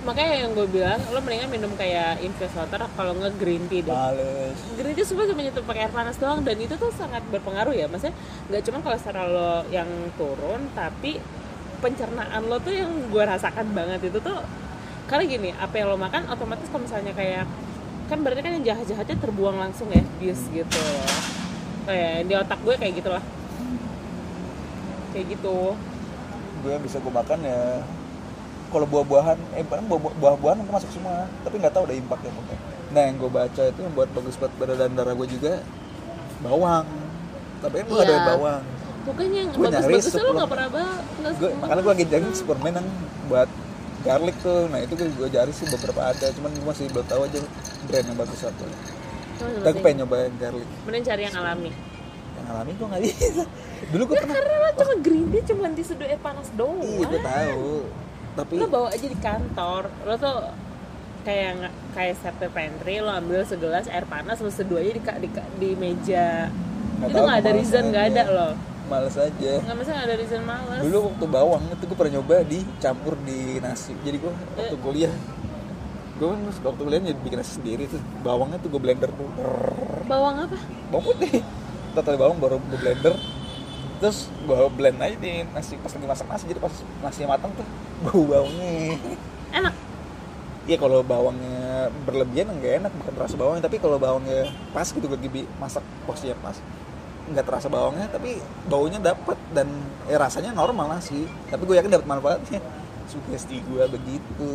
makanya 0.00 0.34
yang 0.40 0.50
gue 0.54 0.66
bilang 0.68 0.96
lo 1.04 1.20
mendingan 1.20 1.50
minum 1.50 1.72
kayak 1.74 2.16
infused 2.18 2.54
water 2.54 2.80
kalau 2.88 3.12
nggak 3.12 3.34
green 3.36 3.66
tea 3.66 3.82
deh. 3.82 3.92
Males. 3.92 4.56
Green 4.72 4.94
tea 4.94 5.04
cuma 5.04 5.26
cuma 5.26 5.40
nyetup 5.42 5.64
pakai 5.64 5.82
air 5.84 5.92
panas 5.92 6.16
doang 6.16 6.40
dan 6.40 6.56
itu 6.56 6.74
tuh 6.74 6.88
sangat 6.92 7.20
berpengaruh 7.28 7.74
ya. 7.74 7.86
Maksudnya 7.86 8.14
nggak 8.48 8.62
cuma 8.62 8.78
kolesterol 8.80 9.28
lo 9.28 9.52
yang 9.68 9.88
turun 10.14 10.70
tapi 10.72 11.18
pencernaan 11.78 12.42
lo 12.42 12.56
tuh 12.58 12.72
yang 12.72 12.88
gue 13.04 13.22
rasakan 13.22 13.70
banget 13.70 14.08
itu 14.08 14.18
tuh 14.18 14.38
karena 15.06 15.24
gini 15.24 15.50
apa 15.52 15.74
yang 15.74 15.88
lo 15.88 15.96
makan 15.96 16.24
otomatis 16.26 16.66
kalau 16.66 16.82
misalnya 16.82 17.12
kayak 17.12 17.44
kan 18.08 18.18
berarti 18.24 18.40
kan 18.40 18.52
yang 18.56 18.64
jahat-jahatnya 18.64 19.16
terbuang 19.20 19.56
langsung 19.60 19.88
ya 19.92 20.00
bis 20.16 20.40
gitu. 20.48 20.82
Kayak 21.84 22.28
di 22.28 22.34
otak 22.34 22.60
gue 22.64 22.74
kayak 22.76 22.94
gitu 23.00 23.08
lah 23.12 23.24
kayak 25.12 25.26
gitu. 25.32 25.76
Gue 26.64 26.70
yang 26.72 26.82
bisa 26.82 26.98
gue 26.98 27.12
makan 27.12 27.38
ya 27.44 27.84
kalau 28.68 28.84
buah-buahan 28.84 29.38
eh 29.56 29.64
buah- 29.64 29.84
buah- 29.88 30.16
buah-buahan 30.20 30.60
itu 30.60 30.68
masuk 30.68 30.90
semua 30.92 31.24
tapi 31.40 31.56
nggak 31.56 31.72
tahu 31.72 31.88
ada 31.88 31.96
impactnya 31.96 32.32
mungkin 32.36 32.58
nah 32.88 33.00
yang 33.04 33.16
gue 33.16 33.30
baca 33.32 33.62
itu 33.64 33.80
yang 33.80 33.92
buat 33.96 34.08
bagus 34.12 34.36
buat 34.36 34.52
badan 34.56 34.92
darah 34.96 35.12
gue 35.12 35.28
juga 35.28 35.60
bawang. 36.40 36.84
Tapi 37.60 37.74
kan 37.80 37.84
gue 37.84 37.96
Iya. 38.00 38.06
ada 38.08 38.16
bawang. 38.32 38.62
Bukannya 39.08 39.40
yang 39.40 39.50
bagus-bagus 39.56 40.14
lo 40.16 40.30
nggak 40.36 40.50
pernah 40.52 40.68
banget 40.68 41.02
gue 41.36 41.50
makanya 41.60 41.80
gue 41.84 41.92
lagi 41.92 42.04
cari 42.08 42.26
suplemen 42.32 42.72
yang 42.76 42.88
buat 43.28 43.48
garlic 44.06 44.36
tuh 44.42 44.70
nah 44.70 44.78
itu 44.78 44.94
gue 44.94 45.08
gue 45.10 45.28
cari 45.30 45.50
sih 45.50 45.66
beberapa 45.66 46.00
ada 46.06 46.26
cuman 46.30 46.50
gue 46.54 46.66
masih 46.66 46.86
belum 46.94 47.06
tahu 47.10 47.20
aja 47.26 47.38
brand 47.88 48.06
yang 48.06 48.18
bagus 48.18 48.40
apa. 48.46 48.64
Tapi 49.38 49.78
gue 49.78 49.82
pengen 49.82 49.96
nyoba 50.02 50.16
yang 50.26 50.36
garlic. 50.38 50.68
Mending 50.86 51.04
cari 51.06 51.22
yang 51.26 51.36
alami. 51.38 51.70
Yang 52.38 52.46
alami 52.50 52.70
gue 52.74 52.86
nggak 52.86 53.02
bisa. 53.02 53.44
Dulu 53.94 54.02
gue 54.02 54.16
ya 54.16 54.22
pernah 54.22 54.34
karena 54.38 54.56
lo 54.58 54.70
cuma 54.74 54.94
green 55.02 55.26
tea 55.30 55.42
cuma 55.46 55.66
diseduh 55.70 56.06
air 56.06 56.20
panas 56.22 56.48
doang. 56.54 56.82
Iya 56.82 57.06
gue 57.06 57.20
tahu. 57.22 57.72
Tapi 58.38 58.52
lo 58.58 58.66
bawa 58.70 58.88
aja 58.94 59.06
di 59.06 59.18
kantor 59.18 59.82
lo 60.06 60.14
tuh 60.18 60.36
kayak 61.26 61.70
kayak 61.92 62.14
safety 62.22 62.48
pantry 62.54 63.02
lo 63.02 63.10
ambil 63.10 63.42
segelas 63.42 63.86
air 63.90 64.06
panas 64.06 64.38
lo 64.38 64.50
seduh 64.50 64.78
aja 64.78 64.90
di 64.94 65.02
di, 65.02 65.28
di 65.58 65.70
meja. 65.78 66.50
Nggak 66.98 67.10
itu 67.10 67.18
nggak 67.18 67.38
ada 67.42 67.50
reason 67.54 67.82
nggak 67.94 68.04
ada 68.14 68.22
aja. 68.26 68.46
Males 68.88 69.14
aja. 69.14 69.52
Nggak 69.60 69.76
masa 69.76 69.90
nggak 69.92 70.06
ada 70.08 70.16
reason 70.16 70.42
males? 70.42 70.80
Dulu 70.82 70.98
waktu 71.12 71.26
bawang 71.28 71.62
itu 71.68 71.84
gue 71.84 71.96
pernah 71.96 72.12
nyoba 72.18 72.34
dicampur 72.42 73.14
di 73.22 73.38
nasi. 73.60 73.92
Jadi 74.00 74.16
gue 74.18 74.32
waktu 74.32 74.74
Eh. 74.74 74.80
kuliah 74.80 75.14
gue 76.18 76.26
kan 76.26 76.40
waktu 76.66 76.82
kuliah 76.82 77.00
jadi 77.04 77.20
bikin 77.22 77.38
nasi 77.38 77.52
sendiri. 77.60 77.84
Tuh 77.86 78.02
bawangnya 78.20 78.58
tuh 78.58 78.68
gue 78.72 78.80
blender 78.80 79.10
tuh. 79.12 79.28
Bawang 80.04 80.42
apa? 80.42 80.58
Bawang 80.88 81.04
putih. 81.12 81.44
Total 81.94 82.14
bawang 82.16 82.38
baru 82.40 82.56
gue 82.58 82.78
blender. 82.80 83.14
Terus 83.98 84.26
gue 84.42 84.58
blend 84.74 84.98
aja 84.98 85.14
di 85.14 85.44
nasi. 85.50 85.76
Pas 85.78 85.92
lagi 85.92 86.06
masak 86.06 86.26
nasi 86.26 86.44
jadi 86.46 86.58
pas 86.58 86.74
nasinya 87.00 87.36
matang 87.36 87.52
tuh 87.54 87.66
bau 88.02 88.22
bawangnya 88.24 88.72
enak? 89.52 89.74
Iya 90.68 90.76
kalau 90.76 91.00
bawangnya 91.00 91.88
berlebihan 92.02 92.50
nggak 92.52 92.72
enak. 92.82 92.92
Bukan 92.94 93.12
terasa 93.14 93.34
bawangnya 93.34 93.62
tapi 93.64 93.76
kalau 93.78 93.96
bawangnya 93.96 94.50
pas 94.70 94.84
gitu 94.84 95.04
gue 95.04 95.20
gibi 95.20 95.40
masak 95.56 95.80
porsinya 96.02 96.34
pas 96.40 96.58
nggak 97.32 97.46
terasa 97.46 97.68
bawangnya 97.68 98.08
tapi 98.08 98.40
baunya 98.66 98.98
dapet 98.98 99.38
dan 99.52 99.68
eh, 100.08 100.18
rasanya 100.18 100.52
normal 100.52 100.96
lah 100.96 101.00
sih. 101.00 101.28
Tapi 101.48 101.62
gue 101.64 101.76
yakin 101.78 101.92
dapat 101.92 102.08
manfaatnya. 102.08 102.60
Sugesti 103.10 103.60
gue 103.64 103.84
begitu. 103.88 104.52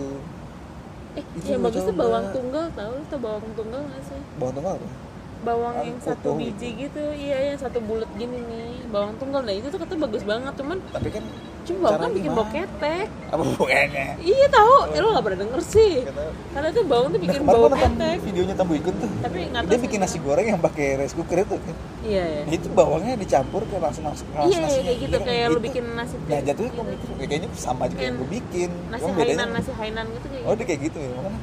Eh 1.14 1.26
Itu 1.38 1.58
yang 1.58 1.62
bagus 1.62 1.86
tuh 1.86 1.96
bawang 1.96 2.30
tunggal 2.34 2.70
tau 2.74 2.94
tau 3.10 3.20
bawang 3.22 3.46
tunggal 3.54 3.82
nggak 3.86 4.02
sih? 4.06 4.20
Bawang 4.38 4.56
tunggal 4.58 4.74
apa 4.82 5.13
bawang 5.44 5.76
yang 5.80 6.00
satu 6.00 6.30
biji 6.34 6.70
gitu. 6.80 7.04
iya 7.14 7.38
yang 7.48 7.58
satu 7.58 7.78
bulat 7.80 8.08
gini 8.14 8.40
nih. 8.42 8.88
Bawang 8.88 9.14
tunggal. 9.16 9.42
Nah 9.42 9.52
itu 9.52 9.68
tuh 9.68 9.78
katanya 9.78 10.02
bagus 10.04 10.24
banget 10.24 10.54
cuman 10.56 10.78
tapi 10.90 11.10
kan 11.10 11.24
cuma 11.64 11.80
bawang 11.86 12.02
kan 12.02 12.12
bikin 12.12 12.32
bau 12.32 12.48
ketek. 12.48 13.08
Apa 13.30 13.44
bukannya 13.46 14.08
iya 14.20 14.48
tahu 14.48 14.74
eh, 14.90 15.00
lo 15.00 15.10
nggak 15.12 15.24
pernah 15.24 15.40
denger 15.42 15.62
sih. 15.62 15.94
Tahu. 16.04 16.32
karena 16.52 16.68
tuh 16.70 16.84
bawang 16.84 17.08
tuh 17.08 17.14
Nah, 17.14 17.24
bikin 17.24 17.40
kemarin 17.42 17.60
bau 17.62 17.70
ketek. 17.74 18.18
videonya 18.22 18.56
Tambu 18.56 18.74
Igun 18.74 18.96
tuh. 18.98 19.10
Tapi 19.20 19.38
nggak 19.46 19.62
dia 19.66 19.80
bikin 19.80 20.00
nasi 20.00 20.18
goreng 20.18 20.48
yang 20.48 20.60
pakai 20.60 20.88
rice 20.98 21.14
cooker 21.14 21.38
itu. 21.40 21.56
Kan 21.56 21.76
iya. 22.04 22.24
Ya 22.26 22.42
Nah, 22.44 22.54
itu 22.54 22.68
bawangnya 22.70 23.14
dicampur 23.16 23.62
ke 23.64 23.76
langsung 23.78 24.04
langsung 24.04 24.28
iya 24.30 24.44
iya, 24.46 24.58
nasinya. 24.60 24.84
kayak 24.84 24.98
gitu. 25.00 25.14
Iya 25.14 25.20
kayak 25.24 25.46
lo 25.46 25.52
Gitu. 25.54 25.66
bikin 25.66 25.86
nasi 25.94 26.16
nah 26.24 26.40
jatuhnya 26.40 26.72
"Ya, 27.14 27.26
kayaknya 27.26 27.50
sama 27.54 27.82
aja 27.84 27.94
kayak 27.94 28.06
yang 28.06 28.16
gue 28.16 28.30
bikin. 28.34 28.70
nasi 28.90 29.10
hainan 29.14 29.48
nasi 29.50 29.72
hainan 29.74 30.06
gitu 30.10 30.28
kayak 30.28 30.44
oh 30.44 30.50
gitu. 30.50 30.58
dia 30.58 30.66
kayak 30.66 30.82
gitu 30.84 30.98
ya 31.00 31.12
makanya 31.14 31.40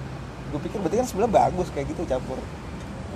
gue 0.50 0.60
pikir 0.60 0.78
berarti 0.78 0.96
kan 0.96 1.06
sebenarnya 1.06 1.32
bagus 1.32 1.68
kayak 1.70 1.86
gitu 1.88 2.02
campur 2.04 2.38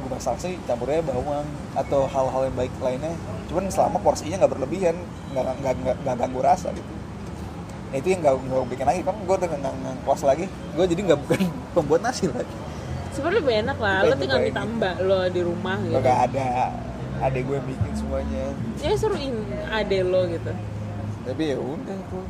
gue 0.04 0.12
masak 0.12 0.37
sih 0.37 0.61
campurnya 0.68 1.00
bawang 1.00 1.49
atau 1.73 2.04
hal-hal 2.04 2.52
yang 2.52 2.56
baik 2.61 2.73
lainnya. 2.84 3.16
Cuman 3.49 3.73
selama 3.73 3.96
porsinya 4.04 4.44
nggak 4.44 4.52
berlebihan 4.52 4.96
nggak 5.32 5.44
nggak 5.64 5.75
nggak 6.04 6.16
ganggu 6.20 6.40
rasa 6.44 6.68
gitu. 6.76 6.92
Nah 7.88 7.96
itu 7.96 8.12
yang 8.12 8.20
nggak 8.20 8.34
nggak 8.37 8.61
gue 8.61 8.68
bikin 8.76 8.87
lagi. 8.87 9.00
Kan 9.00 9.16
gue 9.25 9.37
udah 9.40 9.49
nggak 9.49 9.96
kos 10.04 10.23
lagi. 10.28 10.44
Gue 10.76 10.84
jadi 10.84 11.00
nggak 11.08 11.20
bukan 11.25 11.40
pembuat 11.75 12.00
nasi 12.04 12.28
lagi. 12.28 12.54
Sebenarnya 13.16 13.40
lebih 13.40 13.54
enak 13.64 13.78
lah. 13.80 13.96
Lo 14.04 14.14
tinggal 14.20 14.38
minta 14.44 14.62
mbak 14.68 14.96
lo 15.00 15.18
di 15.32 15.40
rumah 15.40 15.76
gitu. 15.80 15.96
Nggak 15.96 16.18
ada 16.28 16.49
adek 17.25 17.42
gue 17.49 17.58
bikin 17.64 17.92
semuanya. 17.96 18.44
Ya 18.84 18.92
suruhin 19.00 19.34
ade 19.73 20.04
lo 20.04 20.28
gitu. 20.28 20.52
Tapi 21.25 21.42
ya 21.49 21.56
udah 21.56 21.96
gue 22.12 22.25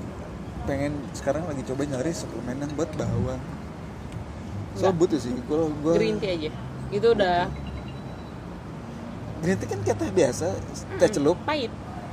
pengen 0.71 0.93
sekarang 1.13 1.43
lagi 1.51 1.67
coba 1.67 1.83
nyari 1.83 2.13
suplemen 2.15 2.63
yang 2.63 2.73
buat 2.79 2.91
bawang. 2.95 3.43
So 4.75 4.91
butuh 4.91 5.19
sih 5.19 5.33
kalau 5.47 5.71
gue 5.83 5.95
green 5.97 6.19
tea 6.21 6.35
aja. 6.37 6.51
Itu 6.93 7.15
udah 7.17 7.49
green 9.45 9.57
tea 9.57 9.69
kan 9.69 9.79
kayak 9.79 9.99
teh 10.01 10.09
biasa 10.11 10.47
teh 10.97 11.09
celup 11.13 11.37
pahit 11.45 11.69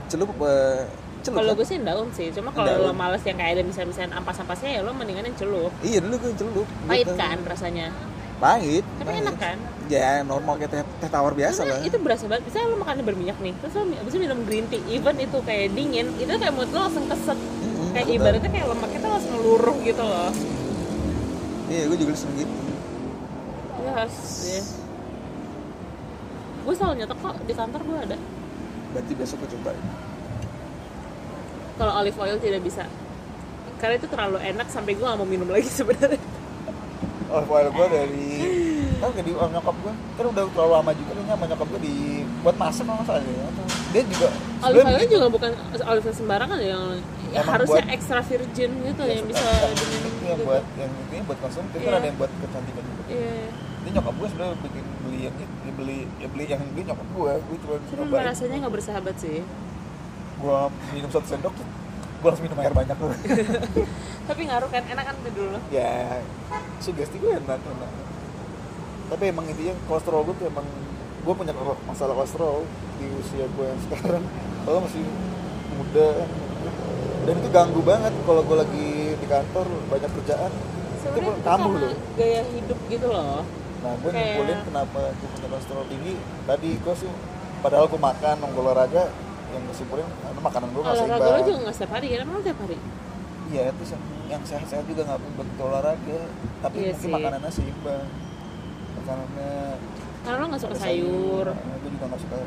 celup 0.06 0.28
apa 0.30 0.52
celup 1.22 1.38
kalau 1.40 1.54
kan? 1.54 1.58
gue 1.58 1.66
sih 1.66 1.78
daun 1.80 2.08
sih 2.12 2.28
cuma 2.30 2.50
kalau 2.52 2.68
lo 2.82 2.92
males 2.92 3.24
yang 3.24 3.38
kayak 3.38 3.52
ada 3.56 3.64
misalnya 3.64 4.12
ampas-ampasnya 4.12 4.70
ya 4.76 4.82
lo 4.82 4.92
mendingan 4.92 5.24
yang 5.24 5.38
celup 5.40 5.72
iya 5.80 6.04
dulu 6.04 6.16
gue 6.20 6.32
celup 6.36 6.68
Gua 6.68 6.90
pahit 6.90 7.08
tahu. 7.08 7.16
kan 7.16 7.38
rasanya 7.48 7.88
pahit 8.38 8.84
tapi 8.98 9.08
pahit. 9.08 9.22
enak 9.22 9.36
kan 9.38 9.58
ya 9.88 10.24
normal 10.24 10.54
kayak 10.58 10.72
teh, 10.72 10.82
teh 10.98 11.10
tawar 11.10 11.32
biasa 11.32 11.62
karena 11.62 11.78
lah 11.78 11.80
itu 11.86 11.98
berasa 12.00 12.24
banget 12.26 12.44
misalnya 12.48 12.68
lo 12.68 12.78
makannya 12.80 13.04
berminyak 13.06 13.38
nih 13.40 13.54
terus 13.62 13.74
lo 13.76 13.84
abis 13.88 14.14
minum 14.18 14.40
green 14.44 14.66
tea 14.68 14.82
even 14.90 15.16
itu 15.16 15.38
kayak 15.42 15.72
dingin 15.72 16.08
itu 16.18 16.32
kayak 16.34 16.52
mood 16.52 16.68
lo 16.68 16.80
langsung 16.82 17.06
keset 17.06 17.38
Mm-mm, 17.38 17.90
kayak 17.94 18.08
betul. 18.08 18.18
ibaratnya 18.20 18.50
kayak 18.50 18.68
lemaknya 18.68 19.00
tuh 19.00 19.12
langsung 19.14 19.34
luruh 19.38 19.78
gitu 19.80 20.04
loh 20.04 20.30
iya 21.70 21.82
gue 21.88 21.98
juga 21.98 22.14
sering 22.18 22.38
gitu 22.40 22.54
ya 23.80 23.92
harus 23.96 24.18
ya. 24.44 24.62
Gue 26.62 26.74
selalu 26.74 26.94
nyetok 26.98 27.20
kok 27.20 27.36
di 27.42 27.54
kantor 27.54 27.82
gue 27.82 27.98
ada. 28.04 28.18
Berarti 28.92 29.12
besok 29.14 29.38
gue 29.40 29.50
coba 29.52 29.72
kalau 31.76 31.94
olive 31.96 32.18
oil 32.18 32.38
tidak 32.38 32.62
bisa. 32.62 32.84
Karena 33.78 33.98
itu 33.98 34.06
terlalu 34.06 34.38
enak 34.40 34.68
sampai 34.68 34.94
gue 34.94 35.02
gak 35.02 35.16
mau 35.16 35.26
minum 35.26 35.48
lagi 35.48 35.66
sebenarnya. 35.80 36.22
Olive 37.28 37.50
oil 37.50 37.70
gue 37.72 37.86
dari 37.88 38.28
gak 39.02 39.18
di 39.20 39.34
orang 39.34 39.52
nyokap 39.52 39.76
gue 39.76 39.94
kan 40.14 40.26
udah 40.28 40.44
terlalu 40.48 40.72
lama 40.72 40.92
juga 40.94 41.12
nih 41.12 41.26
sama 41.26 41.46
nyokap 41.48 41.68
gue 41.68 41.82
di 41.82 41.96
buat 42.42 42.56
masak 42.56 42.84
kalau 42.84 42.96
nggak 42.96 43.08
salah 43.08 43.22
deh 43.22 43.34
Atau 43.34 43.64
dia 43.90 44.04
juga 44.06 44.28
olive 44.62 44.86
oil 44.88 45.08
juga 45.10 45.28
bukan 45.28 45.52
olive 45.82 46.06
oil 46.06 46.16
sembarangan 46.16 46.60
yang 46.60 46.84
ya 47.28 47.42
Emang 47.42 47.54
harusnya 47.56 47.82
buat- 47.82 47.96
extra 47.96 48.20
virgin 48.22 48.72
gitu 48.84 49.02
Ya, 49.02 49.10
yang 49.12 49.26
suka- 49.26 49.32
bisa 49.32 49.48
diminum 49.74 50.12
gitu 50.12 50.22
yang 50.22 50.38
gitu. 50.38 50.46
buat 50.46 50.64
yang 50.78 50.92
intinya 50.94 51.24
buat 51.26 51.40
konsumtif 51.42 51.78
kan 51.78 51.88
Iya. 51.88 51.98
ada 51.98 52.06
yang 52.06 52.18
buat 52.20 52.32
kecantikan 52.38 52.84
juga. 52.84 53.02
Iya. 53.10 53.42
Ini 53.82 53.90
nyokap 53.92 54.14
gue 54.14 54.28
sebenarnya 54.30 54.58
bikin 54.62 54.86
beli 55.02 55.20
yang 55.22 55.36
itu 55.36 55.46
ya 55.62 55.72
beli 55.74 55.98
ya 56.18 56.28
beli 56.30 56.44
yang 56.46 56.62
beli 56.72 56.84
nyokap 56.86 57.08
gue 57.10 57.32
gue 57.40 57.58
cuma 57.60 57.74
Tapi 57.82 57.98
nyobain 57.98 58.26
rasanya 58.28 58.56
nggak 58.62 58.74
bersahabat 58.74 59.16
sih. 59.18 59.40
gue 60.42 60.58
minum 60.92 61.10
satu 61.10 61.28
sendok 61.28 61.54
gue 62.22 62.28
harus 62.28 62.42
minum 62.42 62.58
air 62.58 62.74
banyak 62.74 62.98
loh 62.98 63.14
Tapi 64.30 64.42
ngaruh 64.48 64.70
kan, 64.70 64.84
enak 64.86 65.04
kan 65.04 65.16
tuh 65.18 65.34
dulu. 65.34 65.58
ya 65.70 66.22
sugesti 66.78 67.18
gue 67.18 67.32
enak 67.36 67.58
enak 67.60 67.92
tapi 69.08 69.28
emang 69.28 69.44
intinya 69.44 69.76
kolesterol 69.86 70.24
gue 70.24 70.36
tuh 70.40 70.48
emang 70.48 70.64
gue 71.22 71.34
punya 71.36 71.52
masalah 71.84 72.16
kolesterol 72.16 72.64
di 72.96 73.06
usia 73.12 73.44
gue 73.46 73.66
yang 73.66 73.82
sekarang 73.84 74.24
kalau 74.64 74.80
masih 74.82 75.04
muda 75.76 76.10
dan 77.22 77.34
itu 77.36 77.50
ganggu 77.52 77.82
banget 77.84 78.14
kalau 78.24 78.42
gue 78.42 78.58
lagi 78.58 78.88
di 79.14 79.28
kantor 79.28 79.68
banyak 79.90 80.10
kerjaan 80.16 80.52
itu 80.52 81.02
Sebenarnya 81.02 81.34
itu 81.34 81.44
kambuh 81.44 81.74
loh 81.76 81.94
gaya 82.16 82.42
hidup 82.48 82.80
gitu 82.88 83.08
loh. 83.10 83.42
Nah 83.82 83.94
gue 83.96 84.08
Kayak- 84.08 84.22
nyimpulin 84.22 84.60
kenapa 84.64 85.00
gue 85.12 85.28
punya 85.28 85.48
kolesterol 85.48 85.86
tinggi 85.88 86.14
tadi 86.46 86.70
gue 86.76 86.96
sih 86.96 87.12
padahal 87.60 87.86
gue 87.86 88.00
makan 88.00 88.36
olahraga 88.52 89.04
yang 89.50 89.62
gue 89.64 89.76
simpulin 89.76 90.06
karena 90.06 90.40
makanan 90.40 90.68
gue 90.70 90.80
nggak 90.80 90.96
Olahraga 90.96 91.12
lo 91.12 91.20
seimbang 91.28 91.44
juga 91.44 91.60
nggak 91.60 91.76
setiap 91.76 91.92
hari 91.92 92.08
kan? 92.08 92.20
Emang 92.22 92.34
lo 92.34 92.42
tiap 92.42 92.60
hari? 92.60 92.78
iya 93.48 93.64
terus 93.70 93.90
yang, 93.92 94.04
yang 94.30 94.42
sehat-sehat 94.42 94.86
juga 94.86 95.02
nggak 95.04 95.20
begitu 95.36 95.62
olahraga 95.62 96.20
tapi 96.62 96.76
Iya 96.78 96.88
mungkin 96.88 97.02
sih. 97.02 97.12
makanannya 97.12 97.52
seimbang 97.52 98.06
makanannya 98.94 99.52
Karena 100.22 100.38
lo 100.38 100.46
nggak 100.48 100.62
suka 100.62 100.72
ada 100.72 100.84
sayur. 100.84 101.46
Nah, 101.50 101.78
gue 101.82 101.90
juga 101.92 102.06
nggak 102.08 102.22
suka 102.22 102.38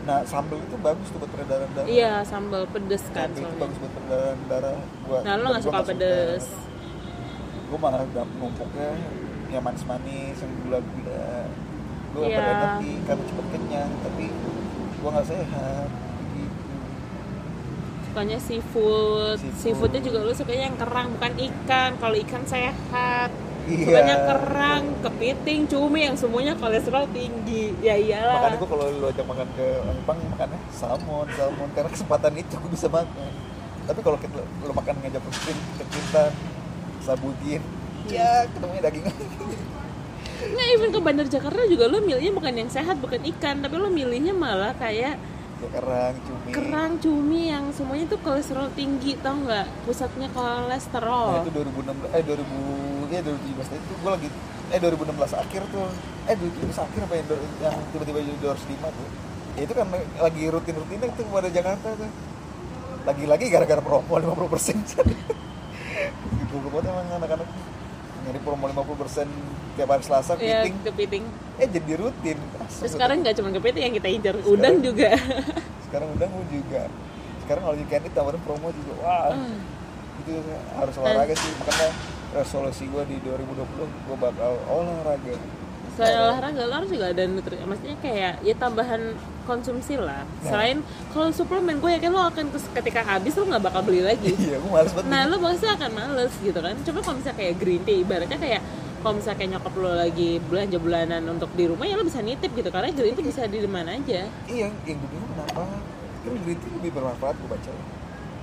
nah 0.00 0.24
sambal 0.24 0.56
itu 0.56 0.76
bagus 0.80 1.06
tuh 1.12 1.18
buat 1.20 1.30
peredaran 1.30 1.68
darah 1.70 1.84
Iya, 1.86 2.12
sambal 2.24 2.62
pedes 2.66 3.04
kan 3.06 3.28
Cabai 3.28 3.28
itu 3.28 3.40
soalnya. 3.44 3.60
bagus 3.60 3.76
buat 3.76 3.92
peredaran 3.92 4.38
darah 4.48 4.76
gua 5.04 5.18
Nah, 5.20 5.34
lo 5.36 5.46
nggak 5.46 5.62
suka 5.62 5.80
pedes. 5.84 6.44
gue 7.68 7.78
malah 7.78 8.00
udah 8.02 8.24
numpuknya 8.34 8.90
yang 9.48 9.62
manis-manis 9.62 10.36
yang 10.36 10.52
gula-gula 10.62 11.48
gue 12.08 12.24
Iya. 12.24 12.36
berenergi 12.36 12.92
karena 13.04 13.22
cepet 13.22 13.46
kenyang 13.48 13.90
tapi 14.00 14.24
gue 14.98 15.08
nggak 15.08 15.28
sehat 15.28 15.88
gitu 16.32 16.74
Sukanya 18.08 18.38
seafood. 18.40 19.36
Seafood. 19.36 19.60
Seafoodnya 19.60 20.00
juga 20.00 20.18
lo 20.20 20.32
sukanya 20.32 20.64
yang 20.66 20.78
kerang 20.80 21.12
bukan 21.12 21.32
ikan. 21.38 21.90
Kalau 22.00 22.16
ikan 22.18 22.42
sehat. 22.42 23.30
Iya. 23.68 23.84
Sukanya 23.84 24.16
kerang, 24.24 24.82
kepiting, 25.04 25.68
cumi 25.68 26.08
yang 26.08 26.16
semuanya 26.16 26.56
kolesterol 26.56 27.04
tinggi. 27.12 27.76
Ya 27.78 27.94
iyalah. 27.94 28.40
makanya 28.40 28.56
gue 28.58 28.68
kalau 28.72 28.84
lu 28.88 29.06
ajak 29.06 29.22
makan 29.22 29.48
ke 29.52 29.66
Jepang 29.92 30.18
makannya 30.32 30.58
salmon 30.72 31.26
salmon 31.36 31.68
karena 31.76 31.90
kesempatan 31.92 32.32
itu 32.32 32.52
gue 32.56 32.70
bisa 32.72 32.88
makan 32.88 33.32
tapi 33.84 34.00
kalau 34.00 34.16
kita 34.16 34.40
lu 34.60 34.72
makan 34.72 34.94
ngajak 35.00 35.20
ke 35.20 35.84
kita 35.84 36.24
sabudin 37.00 37.60
ya 38.12 38.48
ketemunya 38.48 38.82
daging. 38.84 39.04
Nggak, 40.38 40.66
even 40.70 40.90
ke 40.94 41.00
Bandar 41.02 41.26
Jakarta 41.26 41.66
juga 41.66 41.90
lo 41.90 41.98
milihnya 41.98 42.30
bukan 42.30 42.54
yang 42.54 42.70
sehat, 42.70 42.96
bukan 43.02 43.20
ikan, 43.36 43.58
tapi 43.58 43.74
lo 43.74 43.90
milihnya 43.90 44.32
malah 44.32 44.70
kayak 44.78 45.18
ya 45.58 45.68
kerang 45.74 46.14
cumi. 46.22 46.48
kerang, 46.54 46.92
cumi 47.02 47.40
yang 47.50 47.74
semuanya 47.74 48.14
tuh 48.14 48.20
kolesterol 48.22 48.70
tinggi, 48.78 49.18
tau 49.18 49.34
nggak? 49.34 49.66
Pusatnya 49.82 50.30
kolesterol. 50.30 51.34
Nah 51.34 51.42
itu 51.42 51.50
2016 51.50 52.14
eh 52.14 52.22
2000 52.22 53.10
ya 53.10 53.20
2017 53.26 53.82
itu 53.82 53.92
gue 53.98 54.10
lagi 54.14 54.28
eh 54.70 54.78
2016 54.78 55.42
akhir 55.42 55.62
tuh. 55.74 55.90
Eh 56.30 56.36
2017 56.38 56.86
akhir 56.86 57.00
apa 57.02 57.14
yang, 57.18 57.26
yang 57.58 57.74
tiba-tiba 57.90 58.18
jadi 58.22 58.38
205 58.38 58.94
tuh. 58.94 59.08
Ya 59.58 59.62
itu 59.66 59.74
kan 59.74 59.86
lagi 60.22 60.42
rutin-rutinnya 60.46 61.06
itu 61.10 61.22
pada 61.26 61.48
Jakarta 61.50 61.88
tuh. 61.98 62.10
Lagi-lagi 63.02 63.44
gara-gara 63.50 63.82
promo 63.82 64.14
50 64.14 64.52
persen. 64.54 64.78
Gue 66.48 66.80
emang 66.84 67.06
anak-anak 67.18 67.48
nyari 68.28 68.40
promo 68.44 68.68
50 68.68 69.00
persen 69.00 69.26
tiap 69.72 69.88
hari 69.88 70.04
Selasa 70.04 70.36
Iya, 70.36 70.60
meeting 70.60 70.76
kepiting. 70.84 71.24
eh 71.56 71.64
jadi 71.66 71.92
rutin. 71.96 72.36
Asal 72.60 72.68
Terus 72.68 72.76
gua 72.84 72.88
sekarang 72.92 73.16
nggak 73.24 73.34
cuma 73.34 73.48
kepiting 73.50 73.82
yang 73.82 73.94
kita 73.96 74.08
incer, 74.10 74.34
Sekarang- 74.36 74.52
udang 74.52 74.76
juga. 74.84 75.10
sekarang 75.88 76.06
mau 76.12 76.44
juga. 76.52 76.82
Sekarang 77.40 77.62
kalau 77.64 77.76
weekend 77.80 78.02
itu 78.04 78.12
tawarin 78.12 78.42
promo 78.44 78.68
juga. 78.70 78.92
Wah. 79.00 79.32
Hmm. 79.32 79.58
itu 80.18 80.34
harus 80.76 80.94
olahraga 80.98 81.32
sih. 81.32 81.52
Makanya 81.56 81.88
resolusi 82.36 82.84
gue 82.84 83.02
di 83.08 83.16
2020 83.24 83.64
gue 83.88 84.16
bakal 84.20 84.52
olahraga 84.68 85.34
Selain 85.98 86.14
olahraga, 86.30 86.62
lo 86.62 86.74
harus 86.78 86.90
juga 86.94 87.10
ada 87.10 87.22
nutrisi, 87.26 87.64
maksudnya 87.66 87.98
kayak 87.98 88.32
ya 88.46 88.54
tambahan 88.54 89.18
konsumsi 89.50 89.98
lah. 89.98 90.22
Ya. 90.46 90.54
Selain 90.54 90.78
kalau 91.10 91.34
suplemen, 91.34 91.82
gue 91.82 91.90
yakin 91.90 92.14
lo 92.14 92.22
akan 92.30 92.54
ketika 92.54 93.02
habis 93.02 93.34
lo 93.34 93.50
nggak 93.50 93.64
bakal 93.66 93.82
beli 93.82 94.06
lagi. 94.06 94.30
iya 94.38 94.62
gue 94.62 94.70
males 94.70 94.94
banget. 94.94 95.10
Nah 95.10 95.26
lo 95.26 95.42
pasti 95.42 95.66
akan 95.66 95.90
males 95.90 96.32
gitu 96.38 96.58
kan. 96.62 96.78
Coba 96.86 96.98
kalau 97.02 97.16
misalnya 97.18 97.38
kayak 97.42 97.54
green 97.58 97.82
tea 97.82 97.98
Ibaratnya 98.06 98.38
kayak 98.38 98.62
kalau 99.02 99.14
misalnya 99.18 99.38
kayak 99.42 99.50
nyokap 99.58 99.74
lo 99.74 99.90
lagi 99.98 100.30
belanja 100.38 100.78
bulanan 100.78 101.22
untuk 101.26 101.50
di 101.58 101.64
rumah 101.66 101.86
ya 101.90 101.98
lo 101.98 102.06
bisa 102.06 102.22
nitip 102.22 102.54
gitu. 102.54 102.70
Karena 102.70 102.94
green 102.94 103.14
tea 103.18 103.26
bisa 103.26 103.50
di 103.50 103.58
mana 103.66 103.98
aja. 103.98 104.22
Iya 104.46 104.70
yang 104.86 104.98
gue 105.02 105.08
bingung 105.10 105.30
kenapa. 105.34 105.66
Kan 106.22 106.34
green 106.46 106.58
tea 106.62 106.70
lebih 106.78 106.90
bermanfaat 106.94 107.34
gue 107.42 107.50
baca. 107.50 107.70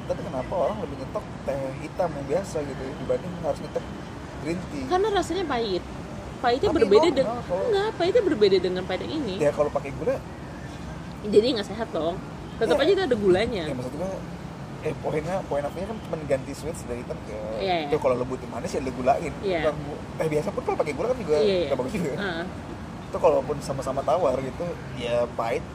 Tapi 0.05 0.21
kenapa 0.27 0.53
orang 0.53 0.77
lebih 0.83 0.95
nyetok 1.07 1.25
teh 1.47 1.59
hitam 1.79 2.09
yang 2.11 2.27
biasa 2.27 2.57
gitu 2.67 2.83
dibanding 2.99 3.31
harus 3.39 3.59
nyetok 3.63 3.85
green 4.43 4.59
tea? 4.75 4.83
Karena 4.91 5.07
rasanya 5.15 5.45
pahit 5.47 5.83
pahitnya 6.45 6.67
Tapi 6.67 6.77
berbeda 6.79 7.07
dengan 7.09 7.35
kalau- 7.41 7.65
enggak 7.65 7.89
pahitnya 7.97 8.23
berbeda 8.23 8.57
dengan 8.59 8.83
pahit 8.85 9.01
yang 9.01 9.13
ini 9.17 9.33
ya 9.39 9.49
kalau 9.49 9.69
pakai 9.69 9.89
gula 9.91 10.15
jadi 11.25 11.47
nggak 11.51 11.67
sehat 11.67 11.87
dong 11.89 12.15
tetap 12.55 12.75
Iya. 12.75 12.83
aja 12.83 12.91
itu 12.93 13.03
ada 13.03 13.17
gulanya 13.17 13.63
ya 13.63 13.73
maksud 13.73 13.93
gue 13.93 14.11
eh 14.85 14.93
poinnya 14.95 15.35
poin 15.43 15.59
apa 15.59 15.73
kan 15.73 15.97
cuma 15.99 16.15
ganti 16.23 16.53
sweet 16.53 16.77
dari 16.85 17.01
hitam 17.01 17.17
ke 17.25 17.33
Iya, 17.57 17.75
iya. 17.81 17.87
itu 17.89 17.97
kalau 17.97 18.21
butuh 18.23 18.45
manis 18.45 18.69
ya 18.69 18.79
lo 18.79 18.93
gulain. 18.93 19.33
Bukan 19.33 19.75
gu- 19.81 20.01
eh 20.15 20.27
biasa 20.29 20.47
pun 20.53 20.61
kalau 20.61 20.77
pakai 20.77 20.93
gula 20.93 21.07
kan 21.09 21.17
juga 21.17 21.35
Iya, 21.35 21.41
iya. 21.41 21.65
nggak 21.65 21.77
bagus 21.81 21.93
juga 21.95 22.11
Heeh. 22.13 22.45
itu 23.05 23.17
kalaupun 23.17 23.57
sama-sama 23.59 24.01
tawar 24.03 24.37
gitu 24.37 24.65
ya 24.95 25.25
pahit 25.33 25.65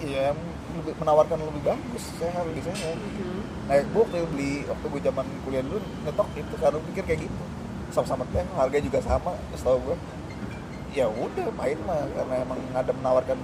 ya 0.00 0.34
lebih 0.74 0.94
menawarkan 0.96 1.38
lebih 1.40 1.62
bagus 1.64 2.02
sehat 2.14 2.42
lebih 2.44 2.62
sehat 2.64 2.98
Mhm. 2.98 3.40
nah 3.64 3.74
gue 3.78 4.00
waktu 4.00 4.26
beli 4.28 4.52
waktu 4.64 4.86
gue 4.88 5.00
zaman 5.04 5.26
kuliah 5.42 5.62
dulu 5.62 5.78
ngetok 6.02 6.28
itu 6.34 6.54
karena 6.54 6.78
pikir 6.84 7.02
kayak 7.04 7.20
gitu 7.24 7.44
sama-sama 7.88 8.24
teh 8.28 8.44
harga 8.52 8.78
juga 8.78 8.98
sama 9.00 9.32
setahu 9.52 9.78
gue 9.82 9.96
ya 10.90 11.06
udah 11.06 11.46
pahit 11.52 11.78
mah 11.82 12.04
karena 12.10 12.34
emang 12.42 12.58
ada 12.72 12.92
menawarkan 12.92 13.38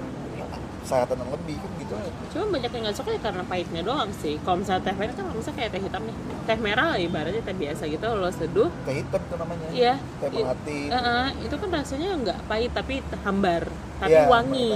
kesehatan 0.84 1.16
yang 1.16 1.32
lebih 1.32 1.56
kan 1.56 1.70
gitu 1.80 1.94
cuma 2.28 2.44
banyak 2.52 2.68
yang 2.68 2.82
nggak 2.84 2.96
suka 2.96 3.10
ya 3.10 3.20
karena 3.22 3.42
pahitnya 3.42 3.80
doang 3.80 4.10
sih 4.12 4.36
kalau 4.44 4.60
misalnya 4.60 4.84
teh 4.84 4.92
merah 4.92 5.14
kan 5.14 5.24
misalnya 5.32 5.56
kayak 5.56 5.70
teh 5.72 5.80
hitam 5.80 6.02
nih 6.04 6.16
teh 6.44 6.58
merah 6.60 6.86
lah 6.92 6.98
ibaratnya 7.00 7.40
teh 7.40 7.56
biasa 7.56 7.82
gitu 7.86 8.04
lo 8.04 8.28
seduh 8.28 8.68
teh 8.84 8.94
hitam 8.94 9.20
itu 9.22 9.34
namanya 9.34 9.66
Iya. 9.72 9.94
teh 10.20 10.28
I- 10.28 10.36
melati 10.36 10.78
Heeh, 10.92 11.26
itu 11.40 11.54
kan 11.56 11.68
rasanya 11.72 12.08
nggak 12.20 12.38
pahit 12.44 12.70
tapi 12.70 12.94
hambar, 13.24 13.62
tapi 13.96 14.12
Iya, 14.12 14.28
wangi. 14.28 14.72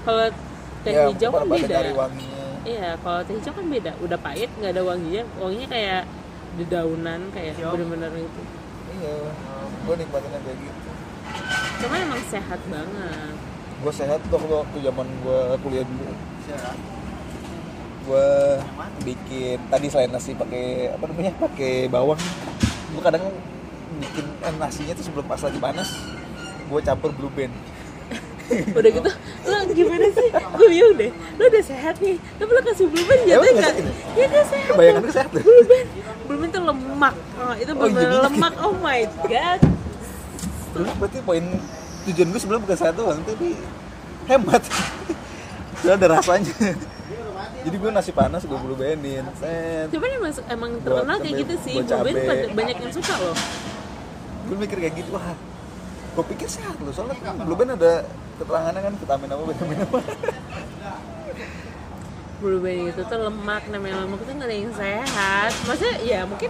Kalau 0.00 0.26
teh 0.80 0.92
Ya, 0.96 1.04
hijau 1.06 1.30
kan 1.30 1.44
beda. 1.46 1.78
wanginya 1.92 2.44
Iya, 2.64 2.88
kalau 2.98 3.20
teh 3.20 3.34
hijau 3.36 3.52
kan 3.52 3.66
beda. 3.68 3.92
Udah 4.00 4.18
pahit, 4.18 4.48
nggak 4.56 4.72
ada 4.72 4.82
wanginya. 4.82 5.22
Wanginya 5.36 5.68
kayak 5.68 6.02
dedaunan, 6.56 7.20
kayak 7.30 7.52
bener-bener 7.60 8.10
gitu. 8.16 8.40
Iya. 9.00 9.16
Gue 9.88 9.94
nikmatinnya 9.96 10.40
kayak 10.44 10.58
gitu. 10.60 10.90
Cuma 11.80 11.94
emang 11.96 12.22
sehat 12.28 12.60
banget. 12.68 13.34
gue 13.80 13.92
sehat 13.96 14.20
tuh 14.28 14.36
waktu, 14.36 14.52
waktu 14.60 14.78
zaman 14.84 15.08
gue 15.24 15.40
kuliah 15.64 15.84
dulu. 15.88 16.12
Gue 18.04 18.28
bikin 19.04 19.58
tadi 19.72 19.86
selain 19.88 20.12
nasi 20.12 20.36
pakai 20.36 20.92
apa 20.92 21.04
namanya 21.08 21.32
pakai 21.40 21.88
bawang 21.88 22.20
gue 22.90 23.02
kadang 23.02 23.24
bikin 24.02 24.26
eh, 24.42 24.54
nasinya 24.58 24.94
tuh 24.98 25.04
sebelum 25.06 25.26
pas 25.26 25.40
lagi 25.40 25.58
panas 25.62 25.88
gue 26.70 26.80
campur 26.82 27.10
blue 27.14 27.32
band 27.32 27.52
Udah 28.50 28.90
gitu, 28.90 29.10
lo 29.44 29.56
gimana 29.70 30.06
sih? 30.10 30.28
Gue 30.30 30.66
bingung 30.68 30.94
deh. 30.96 31.10
Lo 31.34 31.44
udah 31.44 31.62
sehat 31.62 31.94
nih, 31.98 32.16
tapi 32.34 32.50
lo 32.50 32.60
kasih 32.62 32.86
blueban 32.86 33.18
Ya, 33.20 33.24
jatuh 33.30 33.36
emang 33.36 33.52
nggak? 33.52 33.72
nggak 33.72 33.94
Ya 34.12 34.24
nggak 34.26 34.46
sehat. 34.46 34.66
Kebanyakan 34.66 34.90
dong. 34.90 35.02
nggak 35.02 35.14
sehat 35.14 35.30
tuh. 35.30 35.42
Blueban, 35.42 35.86
blueban 36.24 36.48
itu 36.48 36.60
lemak. 36.60 37.14
Oh, 37.36 37.54
itu 37.54 37.70
Oh, 37.70 37.76
bener 37.80 38.00
jadi- 38.00 38.24
lemak. 38.26 38.52
Oh 38.60 38.74
my 38.76 39.00
god. 39.24 39.60
dulu 40.70 40.86
berarti 40.96 41.18
poin 41.20 41.44
tujuan 42.04 42.28
gue 42.28 42.38
sebelum 42.38 42.60
bukan 42.60 42.76
sehat 42.76 42.94
doang 42.94 43.18
tapi 43.20 43.58
hemat 44.24 44.62
Soalnya 45.76 45.98
ada 45.98 46.06
rasanya 46.14 46.54
jadi 47.60 47.76
gue 47.76 47.90
nasi 47.90 48.08
panas 48.10 48.46
gue 48.46 48.54
bandin 48.54 49.26
set 49.34 49.90
Cuman 49.90 50.08
emang, 50.14 50.32
emang 50.46 50.70
terkenal 50.78 51.16
kayak 51.18 51.34
gitu 51.40 51.54
sih. 51.60 51.74
pada- 51.82 52.54
banyak 52.54 52.76
yang 52.78 52.92
suka 52.94 53.14
loh. 53.18 53.34
gue 54.46 54.56
mikir 54.56 54.78
kayak 54.78 54.94
gitu 54.94 55.10
wah 55.10 55.34
gue 56.20 56.36
pikir 56.36 56.48
sehat 56.52 56.76
loh 56.84 56.92
soalnya 56.92 57.16
blue 57.48 57.56
band 57.56 57.80
ada 57.80 58.04
keterangannya 58.36 58.80
kan 58.84 58.92
vitamin 59.00 59.28
apa 59.32 59.42
vitamin 59.48 59.76
apa? 59.88 59.98
Blueberry 62.40 62.88
itu 62.88 63.02
tuh 63.04 63.18
lemak 63.20 63.68
namanya 63.68 64.04
lemak 64.04 64.20
itu 64.24 64.32
nggak 64.32 64.48
ada 64.48 64.56
yang 64.56 64.72
sehat. 64.72 65.52
Maksudnya 65.68 65.96
ya 66.00 66.20
mungkin 66.24 66.48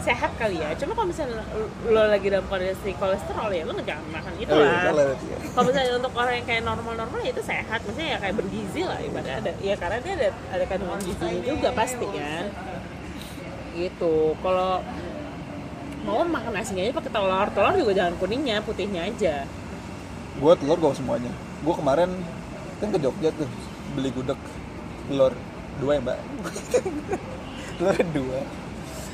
sehat 0.00 0.32
kali 0.40 0.56
ya. 0.64 0.72
Cuma 0.80 0.96
kalau 0.96 1.12
misalnya 1.12 1.44
lo 1.84 2.02
lagi 2.08 2.32
dalam 2.32 2.48
kondisi 2.48 2.96
kolesterol 2.96 3.52
ya 3.52 3.68
lo 3.68 3.76
jangan 3.84 4.04
makan 4.16 4.32
itu 4.40 4.48
Oh, 4.48 4.64
iya, 4.64 4.72
lah. 4.72 4.80
salah 4.88 5.04
berarti 5.12 5.26
ya. 5.28 5.36
kalau 5.52 5.64
misalnya 5.68 5.92
untuk 6.00 6.12
orang 6.16 6.34
yang 6.40 6.46
kayak 6.48 6.62
normal-normal 6.64 7.18
ya 7.20 7.30
itu 7.36 7.42
sehat. 7.44 7.80
Maksudnya 7.84 8.08
ya 8.16 8.18
kayak 8.24 8.34
bergizi 8.40 8.82
lah 8.88 8.98
ibaratnya. 9.04 9.34
Ada 9.44 9.52
ya 9.60 9.74
karena 9.76 9.96
dia 10.00 10.14
ada 10.16 10.28
ada 10.56 10.64
kandungan 10.72 11.00
gizinya 11.04 11.40
juga 11.44 11.68
pasti 11.76 12.06
kan. 12.08 12.44
Gitu. 13.76 14.16
Kalau 14.40 14.72
mau 16.06 16.22
makan 16.22 16.52
nasinya 16.54 16.82
aja 16.86 16.94
pakai 16.94 17.10
telur. 17.10 17.48
Telur 17.50 17.74
juga 17.74 17.92
jangan 17.92 18.14
kuningnya 18.16 18.56
putihnya 18.62 19.10
aja. 19.10 19.34
Gue 20.38 20.52
telur 20.54 20.78
gue 20.78 20.92
semuanya. 20.94 21.32
Gue 21.60 21.74
kemarin 21.74 22.10
kan 22.78 22.88
ke 22.94 22.98
Jogja 23.02 23.28
tuh 23.34 23.48
beli 23.92 24.14
gudeg. 24.14 24.38
Telur 25.10 25.34
dua 25.76 25.92
ya 25.98 26.00
mbak? 26.00 26.18
Telur 27.76 27.96
dua. 28.14 28.38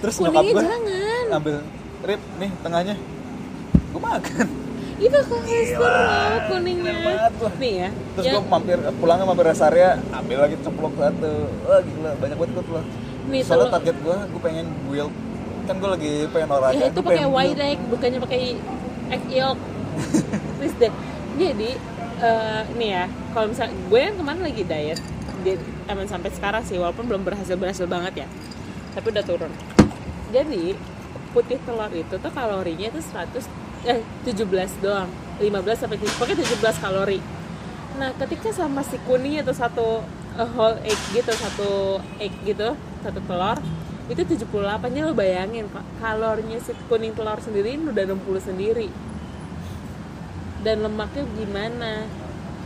Terus 0.04 0.14
nyokap 0.20 0.42
gue 0.44 0.62
jangan. 0.62 1.26
ambil 1.32 1.56
rib 2.04 2.20
nih 2.36 2.50
tengahnya. 2.60 2.94
Gue 3.90 4.02
makan. 4.02 4.46
Itu 5.02 5.18
kolesterol 5.26 6.04
kuningnya. 6.46 6.94
Nih 7.56 7.72
ya. 7.74 7.88
Terus 8.14 8.24
yang- 8.28 8.36
gue 8.38 8.52
mampir 8.52 8.78
pulangnya 9.00 9.24
mampir 9.24 9.46
rest 9.48 9.64
area 9.64 9.96
ambil 10.12 10.38
lagi 10.44 10.56
ceplok 10.60 10.92
satu. 10.94 11.32
Wah 11.64 11.80
gila 11.80 12.10
banyak 12.20 12.36
banget 12.36 12.52
gue 12.52 12.64
telur. 12.68 12.84
Nih, 13.22 13.40
soalnya 13.40 13.70
telur- 13.70 13.74
target 13.80 13.96
gue 13.96 14.16
gue 14.28 14.40
pengen 14.42 14.66
build 14.86 15.14
kan 15.62 15.74
gue 15.78 15.90
lagi 15.94 16.14
pengen 16.30 16.48
olahraga 16.50 16.80
ya 16.80 16.86
itu 16.90 17.00
pakai 17.00 17.26
egg 17.74 17.80
bukannya 17.86 18.18
pakai 18.18 18.40
egg 19.14 19.24
yolk 19.30 19.58
please 20.58 20.76
deh 20.78 20.92
jadi 21.38 21.70
eh, 22.22 22.62
nih 22.76 22.90
ya 22.90 23.04
kalau 23.32 23.46
misal 23.50 23.66
gue 23.70 24.00
yang 24.00 24.16
kemarin 24.18 24.42
lagi 24.42 24.62
diet 24.66 25.00
emang 25.90 26.06
sampai 26.06 26.30
sekarang 26.30 26.62
sih 26.62 26.78
walaupun 26.78 27.06
belum 27.10 27.22
berhasil 27.26 27.58
berhasil 27.58 27.86
banget 27.90 28.26
ya 28.26 28.28
tapi 28.92 29.08
udah 29.08 29.24
turun. 29.24 29.52
Jadi 30.32 30.76
putih 31.32 31.58
telur 31.64 31.88
itu 31.96 32.14
tuh 32.20 32.32
kalorinya 32.32 32.92
itu 32.92 33.00
100 33.00 33.88
eh 33.88 34.00
17 34.28 34.84
doang 34.84 35.08
15 35.40 35.80
sampai 35.80 35.96
7 35.96 36.20
pokoknya 36.20 36.36
17 36.44 36.84
kalori. 36.84 37.18
Nah 37.96 38.12
ketika 38.20 38.52
sama 38.52 38.84
si 38.84 39.00
kuning 39.08 39.40
itu 39.40 39.52
satu 39.56 40.04
eh, 40.36 40.48
whole 40.52 40.76
egg 40.84 41.00
gitu 41.16 41.32
satu 41.32 41.98
egg 42.20 42.32
gitu 42.44 42.76
satu 43.02 43.18
telur 43.24 43.58
itu 44.12 44.22
78 44.28 44.52
nya 44.92 45.02
lo 45.02 45.16
bayangin 45.16 45.66
Kak, 45.66 45.84
kalorinya 45.96 46.60
si 46.60 46.76
kuning 46.86 47.16
telur 47.16 47.40
sendiri 47.40 47.80
udah 47.80 48.04
60 48.04 48.20
sendiri 48.44 48.88
dan 50.62 50.78
lemaknya 50.80 51.24
gimana 51.32 52.06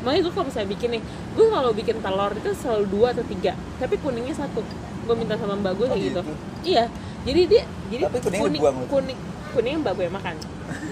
makanya 0.04 0.22
gue 0.22 0.32
kalau 0.34 0.46
misalnya 0.46 0.68
bikin 0.68 0.88
nih 0.92 1.02
gue 1.32 1.46
kalau 1.48 1.70
bikin 1.72 1.96
telur 1.98 2.32
itu 2.34 2.50
selalu 2.52 2.84
dua 2.90 3.08
atau 3.10 3.24
tiga 3.24 3.52
tapi 3.78 3.96
kuningnya 3.96 4.36
satu 4.36 4.60
gue 5.06 5.14
minta 5.14 5.38
sama 5.38 5.56
mbak 5.56 5.72
gue 5.74 5.86
Oh, 5.86 5.90
kayak 5.90 6.04
gitu. 6.04 6.20
gitu? 6.20 6.32
iya 6.66 6.84
jadi 7.24 7.40
dia 7.46 7.62
jadi 7.88 8.02
Tapi 8.06 8.18
kuning 8.28 8.60
lu? 8.60 8.86
kuning 8.90 9.18
kuning 9.54 9.74
mbak 9.80 9.92
gue 9.96 10.04
yang 10.04 10.16
makan 10.18 10.34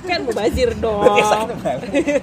kan 0.06 0.20
dong 0.80 1.02
sakit 1.20 1.56
banget. 1.61 1.88
Tega. 1.90 2.16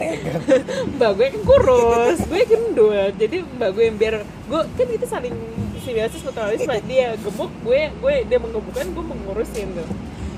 mbak 0.89 1.11
gue 1.13 1.27
kan 1.29 1.41
kurus 1.45 2.19
gue 2.25 2.41
gendut 2.47 3.13
jadi 3.19 3.35
mbak 3.45 3.69
gue 3.75 3.83
yang 3.85 3.97
biar 3.99 4.15
gue 4.23 4.61
kan 4.65 4.87
kita 4.89 5.05
saling 5.05 5.35
simbiosis 5.81 6.21
mutualisme 6.21 6.75
dia 6.85 7.17
gemuk 7.17 7.51
gue 7.65 7.81
gue 7.89 8.15
dia 8.29 8.37
menggemukkan 8.37 8.85
gue 8.93 9.03
mengurusin 9.03 9.67
tuh. 9.73 9.89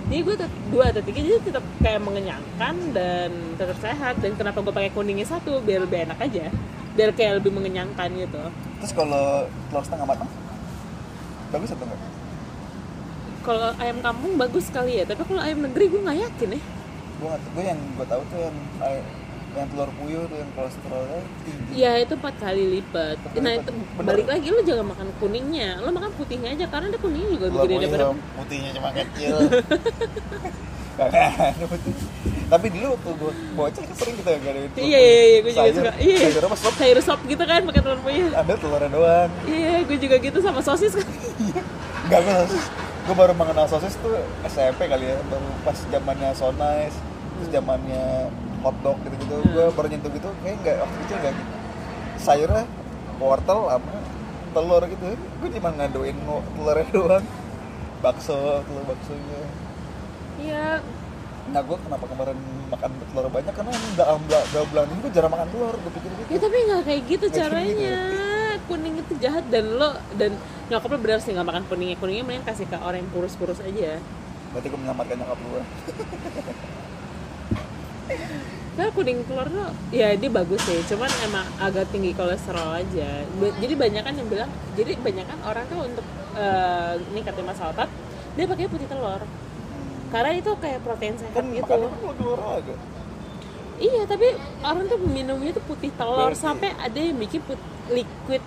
Jadi 0.03 0.19
gue 0.19 0.35
tetap 0.35 0.53
dua 0.69 0.85
atau 0.93 1.01
tiga 1.01 1.19
jadi 1.23 1.39
tetap 1.41 1.65
kayak 1.79 2.01
mengenyangkan 2.03 2.75
dan 2.93 3.29
tetap 3.57 3.77
sehat. 3.79 4.19
Dan 4.19 4.35
kenapa 4.35 4.61
gue 4.61 4.73
pakai 4.73 4.91
kuningnya 4.91 5.25
satu? 5.25 5.63
Biar 5.63 5.83
lebih 5.83 6.05
enak 6.05 6.19
aja. 6.21 6.51
Biar 6.93 7.09
kayak 7.17 7.41
lebih 7.41 7.51
mengenyangkan 7.55 8.09
gitu. 8.13 8.41
Terus 8.83 8.93
kalau 8.93 9.47
telur 9.71 9.83
setengah 9.83 10.05
matang? 10.05 10.29
Bagus 11.49 11.69
atau 11.73 11.85
enggak? 11.87 12.01
Kalau 13.43 13.69
ayam 13.75 13.97
kampung 13.99 14.33
bagus 14.39 14.71
sekali 14.71 15.01
ya 15.01 15.03
tapi 15.03 15.27
kalau 15.27 15.43
ayam 15.43 15.67
negeri 15.67 15.91
gue 15.91 15.99
nggak 15.99 16.19
yakin 16.29 16.49
ya. 16.55 16.61
Gue 17.19 17.31
gue 17.35 17.63
yang 17.63 17.79
gue 17.99 18.05
tahu 18.07 18.21
tuh 18.31 18.39
yang 18.39 18.57
ay- 18.79 19.22
yang 19.53 19.67
telur 19.67 19.89
puyuh 19.95 20.23
tuh 20.25 20.35
yang 20.35 20.51
kolesterolnya 20.51 21.19
tinggi 21.39 21.73
ya 21.75 21.91
itu 21.95 22.13
empat 22.13 22.35
kali 22.35 22.63
lipat 22.73 23.15
Empat 23.19 23.37
nah 23.37 23.51
lipat. 23.51 23.61
itu 23.61 23.71
Bener. 23.71 24.05
balik 24.07 24.27
lagi 24.27 24.47
lo 24.49 24.59
jangan 24.61 24.85
makan 24.89 25.07
kuningnya 25.17 25.69
lo 25.77 25.89
makan 25.89 26.11
putihnya 26.13 26.49
aja 26.51 26.65
karena 26.67 26.85
ada 26.87 26.99
kuningnya 26.99 27.29
juga 27.31 27.45
lebih 27.47 27.61
gede 27.61 27.75
daripada 27.85 28.05
putihnya 28.35 28.69
cuma 28.71 28.89
kecil 28.91 29.35
tapi 32.45 32.67
dulu 32.69 32.85
waktu 32.93 33.09
gue 33.15 33.31
bocah 33.55 33.81
kan 33.83 33.95
sering 33.95 34.15
kita 34.15 34.29
gak 34.31 34.45
ada 34.47 34.61
telur 34.67 34.83
Iya 34.83 34.99
iya 34.99 35.23
iya 35.23 35.37
gue 35.39 35.51
juga 35.51 35.71
suka. 35.71 35.91
Iya. 35.97 36.17
sayur 36.23 36.43
apa 36.43 36.55
sop 36.55 36.73
Sayur 36.75 36.99
sop 36.99 37.19
gitu 37.25 37.43
kan 37.43 37.61
pakai 37.63 37.81
telur 37.81 37.99
puyuh. 37.99 38.29
ada 38.31 38.53
telurnya 38.53 38.89
doang 38.89 39.29
Iya, 39.43 39.73
gue 39.83 39.97
juga 39.97 40.15
gitu 40.19 40.37
sama 40.37 40.61
sosis 40.61 40.93
kan. 40.93 41.07
Enggak 42.03 42.19
gue 42.21 42.33
sosis 42.45 42.63
gue 43.03 43.15
baru 43.17 43.33
mengenal 43.33 43.65
sosis 43.65 43.97
tuh 43.99 44.15
SMP 44.45 44.85
kali 44.85 45.03
ya 45.03 45.17
baru 45.25 45.43
pas 45.61 45.75
zamannya 45.83 46.29
so 46.31 46.53
nice 46.53 46.95
terus 47.35 47.49
zamannya 47.51 48.31
hotdog 48.63 48.97
gitu 49.01 49.15
gitu 49.17 49.35
Hmm. 49.35 49.51
gue 49.51 49.65
baru 49.69 49.87
nyentuh 49.87 50.11
gitu 50.11 50.29
kayak 50.39 50.55
nggak 50.57 50.75
waktu 50.79 50.95
kecil 50.97 51.17
nggak 51.19 51.33
gitu 51.33 51.51
sayurnya 52.17 52.63
wortel 53.17 53.59
sama 53.67 53.99
telur 54.51 54.83
gitu 54.85 55.05
gue 55.13 55.49
cuma 55.51 55.69
ngadoin 55.71 56.15
no- 56.19 56.45
telurnya 56.53 56.87
doang 56.95 57.25
bakso 57.99 58.37
telur 58.61 58.83
baksonya 58.85 59.41
Iya. 60.35 60.81
nah 61.45 61.59
gue 61.59 61.77
kenapa 61.77 62.05
kemarin 62.05 62.37
makan 62.67 62.89
telur 63.03 63.27
banyak 63.29 63.53
karena 63.53 63.71
ini 63.71 63.87
dalam 63.93 64.19
bela- 64.23 64.47
dalam 64.49 64.67
bulan 64.67 64.85
ini 64.87 64.99
gue 65.01 65.11
jarang 65.11 65.29
makan 65.29 65.47
telur 65.49 65.75
gue 65.75 65.91
pikir 65.93 66.09
gitu 66.13 66.29
Ya 66.29 66.39
tapi 66.39 66.57
nggak 66.63 66.81
kayak 66.83 67.01
gitu 67.05 67.25
Nggak 67.25 67.35
kayak 67.35 67.51
caranya. 67.51 67.95
Kuning 68.63 68.95
itu 68.95 69.13
jahat 69.19 69.43
dan 69.49 69.65
lo 69.73 69.89
dan 70.15 70.31
nyokap 70.65 70.87
lo 70.87 70.97
benar 70.97 71.19
sih 71.19 71.31
nggak 71.31 71.43
makan 71.45 71.63
kuningnya. 71.67 71.97
Kuningnya 71.97 72.23
mending 72.23 72.45
kasih 72.45 72.63
ke 72.63 72.77
orang 72.77 73.03
yang 73.03 73.11
kurus-kurus 73.11 73.59
aja. 73.59 73.99
berarti 74.49 74.67
gue 74.67 74.79
menyelamatkan 74.79 75.17
nyokap 75.17 75.39
gue 75.41 75.61
Karena 78.73 78.91
kuning 78.97 79.19
telur 79.29 79.47
tuh 79.47 79.69
ya 79.93 80.17
dia 80.17 80.29
bagus 80.29 80.61
sih, 80.65 80.79
cuman 80.89 81.09
emang 81.23 81.45
agak 81.57 81.85
tinggi 81.93 82.11
kolesterol 82.13 82.81
aja. 82.81 83.25
Jadi 83.61 83.73
banyak 83.73 84.01
kan 84.01 84.13
yang 84.17 84.27
bilang, 84.29 84.49
jadi 84.73 84.97
banyak 84.97 85.25
kan 85.25 85.39
orang 85.45 85.65
tuh 85.69 85.79
untuk 85.85 86.05
eh 86.33 86.93
ningkatin 87.13 87.45
masa 87.45 87.69
otot, 87.69 87.89
dia 88.33 88.45
pakai 88.49 88.65
putih 88.65 88.89
telur. 88.89 89.21
Karena 90.09 90.31
itu 90.37 90.51
kayak 90.57 90.79
protein 90.85 91.17
sehat 91.17 91.33
kan 91.33 91.45
gitu. 91.49 91.65
kan 91.65 91.89
telur 92.17 92.77
Iya, 93.81 94.05
tapi 94.05 94.37
orang 94.61 94.85
tuh 94.85 94.99
minumnya 95.01 95.51
tuh 95.51 95.65
putih 95.65 95.89
telur 95.97 96.29
Berarti- 96.29 96.39
sampai 96.39 96.69
ada 96.77 96.99
yang 96.99 97.17
bikin 97.17 97.41
put, 97.41 97.57
liquid 97.89 98.43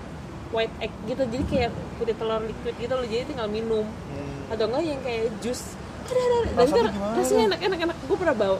white 0.55 0.74
egg 0.79 0.94
gitu. 1.11 1.22
Jadi 1.26 1.44
kayak 1.50 1.70
putih 1.98 2.14
telur 2.14 2.42
liquid 2.46 2.74
gitu 2.79 2.94
loh. 2.94 3.07
Jadi 3.07 3.35
tinggal 3.35 3.50
minum. 3.50 3.85
Hmm. 3.85 4.52
Atau 4.55 4.70
enggak 4.70 4.83
yang 4.87 5.00
kayak 5.02 5.35
jus. 5.42 5.74
Ada 6.07 6.22
ada. 6.22 6.38
Dan 6.38 6.55
Rasanya 6.55 6.83
itu 6.87 7.00
rasanya 7.18 7.44
enak 7.50 7.61
enak 7.66 7.79
enak. 7.90 7.96
Gue 8.07 8.16
pernah 8.16 8.37
bawa. 8.38 8.59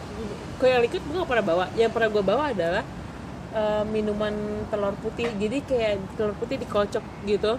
Yang 0.63 0.83
liquid 0.89 1.03
gue 1.05 1.17
gak 1.21 1.31
pernah 1.31 1.47
bawa. 1.47 1.65
Yang 1.77 1.91
pernah 1.93 2.09
gue 2.09 2.23
bawa 2.25 2.45
adalah 2.53 2.85
eh, 3.53 3.85
minuman 3.89 4.35
telur 4.73 4.95
putih. 5.01 5.29
Jadi 5.37 5.59
kayak 5.65 5.93
telur 6.17 6.35
putih 6.39 6.57
dikocok 6.61 7.05
gitu. 7.29 7.53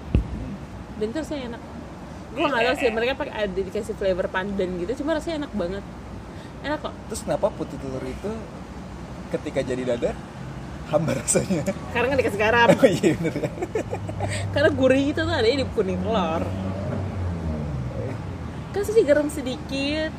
Dan 0.98 1.06
itu 1.14 1.18
rasanya 1.22 1.44
enak. 1.56 1.62
Gue 2.34 2.46
gak 2.50 2.64
tahu 2.66 2.76
sih 2.82 2.90
mereka 2.94 3.14
pakai 3.18 3.34
ada 3.34 3.60
dikasih 3.62 3.96
flavor 3.96 4.28
pandan 4.30 4.70
gitu. 4.82 5.04
Cuma 5.04 5.18
rasanya 5.18 5.46
enak 5.46 5.54
banget. 5.54 5.84
Enak 6.66 6.80
kok. 6.82 6.94
Terus 7.14 7.22
kenapa 7.26 7.54
putih 7.54 7.78
telur 7.78 8.04
itu 8.04 8.32
ketika 9.28 9.60
jadi 9.62 9.84
dadar 9.96 10.16
hambar 10.90 11.20
rasanya? 11.22 11.68
Karena 11.94 12.08
kan 12.10 12.18
dikasih 12.18 12.40
garam. 12.40 12.68
Oh 12.74 12.88
iya 12.88 13.12
bener 13.20 13.34
ya. 13.46 13.52
karena 14.54 14.70
gurih 14.74 15.14
itu 15.14 15.22
tuh 15.24 15.34
adanya 15.34 15.64
di 15.64 15.68
kuning 15.72 16.00
telur 16.04 16.44
kasih 18.76 19.04
garam 19.10 19.28
sedikit 19.32 20.14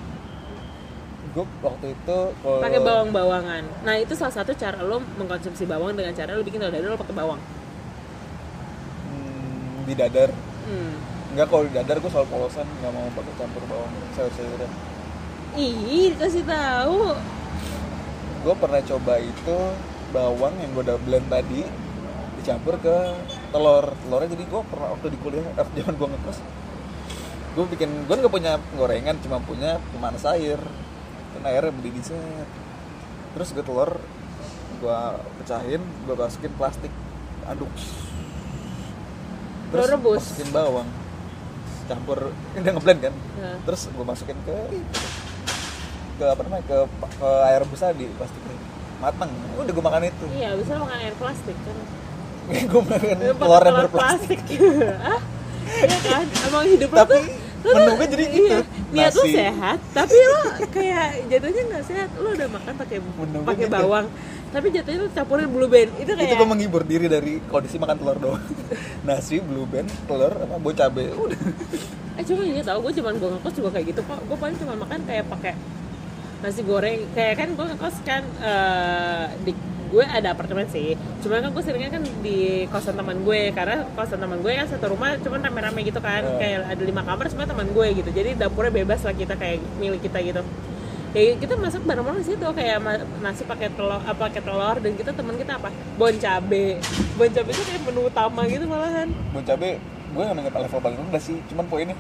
Gue 1.37 1.45
waktu 1.61 1.87
itu 1.93 2.19
kalau 2.41 2.59
pakai 2.65 2.81
bawang 2.81 3.11
bawangan 3.13 3.65
nah 3.85 3.95
itu 4.01 4.17
salah 4.17 4.33
satu 4.33 4.57
cara 4.57 4.81
lo 4.81 5.03
mengkonsumsi 5.21 5.69
bawang 5.69 5.93
dengan 5.93 6.15
cara 6.17 6.33
lo 6.35 6.43
bikin 6.43 6.63
dadar 6.63 6.81
lo 6.85 6.97
pakai 6.97 7.17
bawang. 7.17 7.41
Hmm, 9.09 9.85
di 9.85 9.95
dadar. 9.95 10.31
Hmm. 10.65 10.95
Enggak 11.37 11.47
kalau 11.53 11.63
di 11.69 11.73
dadar 11.77 11.97
gue 12.01 12.11
selalu 12.11 12.29
polosan 12.33 12.67
nggak 12.81 12.93
mau 12.93 13.07
pakai 13.13 13.33
campur 13.37 13.63
bawang 13.69 13.93
sayur-sayuran. 14.17 14.71
ih 15.59 16.13
kasih 16.17 16.45
tahu. 16.45 17.13
Gue 18.47 18.55
pernah 18.57 18.81
coba 18.85 19.15
itu 19.19 19.59
bawang 20.15 20.55
yang 20.63 20.71
gue 20.73 20.83
udah 20.89 20.99
blend 21.05 21.27
tadi 21.29 21.67
dicampur 22.41 22.81
ke 22.81 22.97
telur. 23.51 23.93
Telurnya 24.07 24.29
jadi 24.33 24.45
gue 24.47 24.63
pernah 24.71 24.89
waktu 24.97 25.07
di 25.13 25.19
kuliah 25.21 25.45
eh, 25.45 25.67
zaman 25.77 25.95
gue 25.99 26.09
ngekos 26.09 26.41
gue 27.59 27.67
bikin 27.75 27.91
gue 28.07 28.15
nggak 28.15 28.31
punya 28.31 28.55
gorengan 28.79 29.19
cuma 29.19 29.43
punya 29.43 29.83
pemanas 29.91 30.23
air 30.31 30.63
kan 31.39 31.43
airnya 31.47 31.71
mendidih 31.71 32.03
set. 32.03 32.49
Terus 33.39 33.49
gue 33.55 33.65
telur 33.65 33.91
gue 34.79 35.01
pecahin 35.43 35.83
gue 36.07 36.15
masukin 36.19 36.53
plastik 36.59 36.93
aduk. 37.47 37.71
Lo 39.71 39.85
rebus? 39.87 40.19
masukin 40.19 40.51
bawang. 40.51 40.89
Campur 41.87 42.35
ini 42.53 42.61
udah 42.67 42.73
ngeblend 42.75 43.01
kan? 43.01 43.15
Nah. 43.39 43.57
terus 43.65 43.87
gue 43.89 44.05
masukin 44.05 44.39
ke 44.43 44.57
ke 46.19 46.25
apa 46.27 46.41
namanya? 46.43 46.65
Ke, 46.67 46.77
ke 46.91 47.29
air 47.47 47.63
rebus 47.63 47.81
tadi 47.81 48.11
plastiknya 48.19 48.59
matang 48.99 49.31
udah 49.55 49.73
gue 49.73 49.85
makan 49.85 50.03
itu. 50.11 50.27
Iya 50.35 50.59
bisa 50.59 50.73
makan 50.75 50.99
air 50.99 51.15
plastik 51.15 51.57
kan? 51.63 51.77
Gue 52.73 52.83
makan 52.83 53.17
telur 53.39 53.63
yang 53.63 53.79
berplastik. 53.87 54.41
ah 55.13 55.21
iya 55.69 55.99
kan? 56.01 56.25
Emang 56.49 56.65
hidup 56.67 56.91
Tapi 56.91 57.05
tuh 57.05 57.15
lo 57.15 57.23
menu 57.23 57.48
tuh- 57.63 57.97
gue 57.99 58.09
jadi 58.09 58.25
gitu. 58.29 58.47
iya, 58.47 58.59
niat 58.89 59.13
Nasi. 59.13 59.31
sehat 59.35 59.79
tapi 59.91 60.17
lo 60.17 60.43
kayak 60.71 61.07
jatuhnya 61.27 61.63
nggak 61.69 61.85
sehat 61.85 62.09
lo 62.19 62.29
udah 62.33 62.49
makan 62.49 62.73
pakai 62.79 62.97
pakai 63.45 63.67
gitu. 63.67 63.75
bawang 63.75 64.07
tapi 64.49 64.67
jatuhnya 64.73 65.01
lo 65.05 65.11
campurin 65.13 65.49
blue 65.51 65.69
band 65.69 65.91
itu 65.99 66.09
itu 66.09 66.13
kayak 66.15 66.39
gue 66.39 66.49
menghibur 66.49 66.83
diri 66.87 67.07
dari 67.07 67.33
kondisi 67.47 67.77
makan 67.77 67.97
telur 67.99 68.19
doang 68.19 68.45
nasi 69.07 69.43
blue 69.43 69.67
band 69.67 69.89
telur 70.07 70.33
sama 70.33 70.57
bawang 70.57 70.77
cabe 70.77 71.05
udah 71.13 71.41
eh 72.19 72.25
cuma 72.27 72.43
ini 72.43 72.61
tau 72.67 72.79
gue 72.83 72.93
cuman 72.99 73.15
gue 73.15 73.29
ngekos 73.39 73.55
juga 73.55 73.69
kayak 73.79 73.87
gitu 73.95 74.01
kok 74.03 74.19
gue 74.27 74.37
paling 74.39 74.57
cuma 74.59 74.75
makan 74.75 75.01
kayak 75.07 75.25
pakai 75.31 75.55
nasi 76.39 76.63
goreng 76.63 77.03
kayak 77.15 77.35
kan 77.39 77.49
gue 77.55 77.65
ngekos 77.75 77.97
kan 78.03 78.23
eh, 78.39 79.27
di 79.43 79.53
gue 79.89 80.05
ada 80.05 80.29
apartemen 80.31 80.67
sih 80.67 80.93
cuma 81.19 81.39
kan 81.39 81.49
gue 81.49 81.63
seringnya 81.63 81.91
kan 81.91 82.03
di 82.21 82.39
kosan 82.69 82.95
teman 82.95 83.17
gue 83.19 83.51
karena 83.51 83.89
kosan 83.93 84.19
teman 84.19 84.39
gue 84.39 84.53
kan 84.53 84.67
satu 84.67 84.87
rumah 84.91 85.17
cuman 85.17 85.41
rame-rame 85.41 85.81
gitu 85.83 85.99
kan 85.99 86.21
Oh. 86.21 86.37
kayak 86.37 86.69
ada 86.69 86.83
lima 86.83 87.01
kamar 87.01 87.27
semua 87.27 87.45
teman 87.45 87.67
gue 87.67 87.87
gitu 87.95 88.11
jadi 88.11 88.35
dapurnya 88.35 88.73
bebas 88.75 89.01
lah 89.01 89.13
kita 89.13 89.35
kayak 89.35 89.59
milik 89.77 90.03
kita 90.03 90.21
gitu 90.21 90.43
kayak 91.09 91.41
kita 91.41 91.57
masak 91.57 91.83
bareng-bareng 91.83 92.21
di 92.21 92.27
situ 92.27 92.47
kayak 92.47 92.77
nasi 93.19 93.43
pakai 93.43 93.73
telur 93.73 93.97
apa 93.99 94.13
pakai 94.23 94.41
telur 94.41 94.77
dan 94.77 94.93
kita 94.93 95.11
teman 95.11 95.35
kita 95.35 95.57
apa 95.57 95.73
bon 95.97 96.13
cabe 96.15 96.77
bon 97.15 97.29
cabe 97.29 97.49
itu 97.49 97.63
kayak 97.65 97.83
menu 97.83 98.01
utama 98.05 98.45
gitu 98.45 98.65
malahan 98.65 99.09
bon 99.33 99.41
cabe 99.41 99.81
gue 99.81 100.23
nggak 100.23 100.43
nggak 100.47 100.63
level 100.63 100.81
paling 100.81 100.99
rendah 100.99 101.23
sih 101.23 101.41
cuman 101.49 101.65
poinnya 101.65 101.97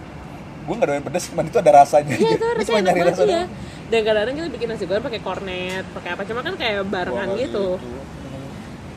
gue 0.60 0.74
nggak 0.74 0.86
doyan 0.86 1.02
pedas 1.02 1.24
cuman 1.26 1.44
itu 1.46 1.56
ada 1.56 1.72
rasanya 1.74 2.12
Iya 2.12 2.20
aja. 2.20 2.36
itu 2.36 2.44
rasanya 2.44 2.68
cuma 2.68 2.78
nyari 2.82 3.00
banget 3.00 3.08
rasa 3.10 3.22
ya. 3.22 3.28
doang. 3.30 3.48
Dan 3.88 4.00
kadang-kadang 4.04 4.36
kita 4.36 4.48
bikin 4.52 4.68
nasi 4.68 4.84
goreng 4.84 5.04
pakai 5.04 5.22
kornet, 5.24 5.84
pakai 5.96 6.10
apa? 6.12 6.22
Cuma 6.28 6.40
kan 6.44 6.54
kayak 6.60 6.84
barengan 6.88 7.28
Wah, 7.32 7.40
gitu. 7.40 7.66
Hmm. 7.80 8.04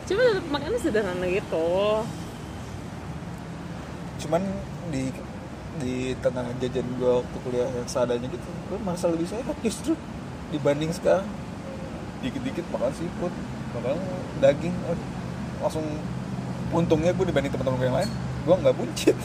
Cuma 0.08 0.19
tetap 0.27 0.45
makannya 0.51 0.80
sederhana 0.80 1.27
gitu. 1.27 2.04
cuman 4.21 4.41
di 4.93 5.10
di 5.82 6.13
tengah 6.21 6.45
jajan 6.62 6.86
gue 6.99 7.12
waktu 7.25 7.38
kuliah 7.41 7.69
yang 7.73 7.88
seadanya 7.89 8.30
gitu 8.30 8.49
gue 8.69 8.77
merasa 8.86 9.10
lebih 9.10 9.25
sehat 9.25 9.56
justru 9.65 9.97
dibanding 10.54 10.93
sekarang 10.93 11.25
dikit-dikit 12.21 12.62
makan 12.69 12.93
seafood 12.93 13.34
makan 13.73 13.97
daging 14.38 14.75
langsung 15.58 15.86
untungnya 16.69 17.17
gue 17.17 17.25
dibanding 17.25 17.49
teman-teman 17.49 17.77
gue 17.82 17.88
yang 17.89 17.97
lain 17.97 18.12
gue 18.41 18.56
nggak 18.58 18.73
buncit 18.73 19.15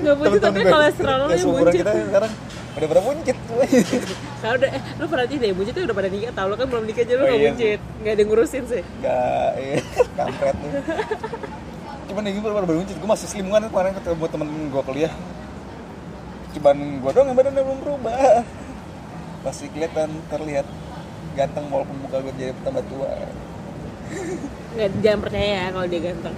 Gak 0.00 0.14
buncit 0.16 0.40
tapi 0.40 0.60
kolesterol 0.64 1.18
lu 1.20 1.28
ya, 1.28 1.36
yang 1.36 1.50
buncit. 1.52 1.78
kita 1.78 1.92
sekarang 2.04 2.32
udah 2.70 2.88
pada 2.88 3.02
buncit 3.02 3.36
Kalau 4.40 4.54
udah, 4.56 4.70
eh, 4.72 4.82
lu 4.96 5.04
perhatiin 5.04 5.38
deh, 5.38 5.52
buncit 5.52 5.72
tuh 5.72 5.84
udah 5.84 5.92
pada 5.94 6.08
nikah 6.08 6.32
tau 6.32 6.46
lu 6.46 6.56
kan 6.56 6.66
belum 6.66 6.84
nikah 6.84 7.02
aja 7.02 7.12
lu 7.12 7.20
Oh, 7.20 7.26
gak 7.26 7.36
iya 7.36 7.46
buncit. 7.46 7.80
Gak 8.00 8.12
ada 8.12 8.22
ngurusin 8.24 8.64
sih. 8.66 8.82
nggak 8.98 9.50
eh, 9.56 9.80
kampret 10.18 10.56
lu 10.56 10.68
cuman 12.02 12.22
ya 12.24 12.30
gue 12.32 12.42
baru 12.42 12.54
baru 12.60 12.78
buncit 12.80 12.96
gue 12.96 13.08
masih 13.08 13.26
selimungan 13.26 13.62
kemarin 13.64 13.92
ketemu 13.94 14.24
temen 14.26 14.48
gue 14.66 14.82
kuliah 14.82 15.12
cuman 16.50 16.76
gue 16.98 17.10
doang 17.12 17.26
yang 17.26 17.38
badannya 17.38 17.62
belum 17.62 17.78
berubah 17.80 18.42
masih 19.40 19.66
kelihatan 19.70 20.10
terlihat 20.26 20.66
ganteng 21.32 21.70
walaupun 21.70 21.96
muka 22.00 22.18
gue 22.18 22.32
jadi 22.34 22.50
tambah 22.60 22.82
tua 22.84 23.10
Nggak, 24.70 24.90
jangan 25.00 25.20
percaya 25.20 25.46
ya 25.48 25.64
kalau 25.70 25.86
dia 25.86 26.00
ganteng. 26.02 26.34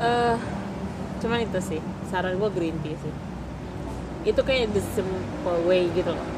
Eh, 0.00 0.36
cuman 1.20 1.44
itu 1.44 1.60
sih 1.60 1.80
saran 2.08 2.40
gue 2.40 2.50
green 2.50 2.76
tea 2.80 2.96
sih. 2.96 3.14
Itu 4.24 4.40
kayak 4.40 4.72
the 4.72 4.82
simple 4.92 5.60
way 5.64 5.88
gitu 5.92 6.08
loh. 6.08 6.28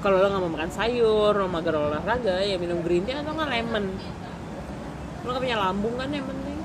Kalau 0.00 0.16
lo 0.16 0.26
nggak 0.26 0.42
mau 0.42 0.52
makan 0.56 0.70
sayur, 0.72 1.36
lo 1.36 1.44
mager 1.46 1.76
olahraga, 1.76 2.40
ya 2.40 2.56
minum 2.56 2.80
green 2.80 3.04
tea 3.04 3.20
atau 3.20 3.30
nggak 3.30 3.50
lemon. 3.50 3.84
Lo 5.22 5.28
nggak 5.30 5.42
punya 5.44 5.58
lambung 5.58 5.94
kan 5.94 6.08
yang 6.08 6.26
penting. 6.26 6.58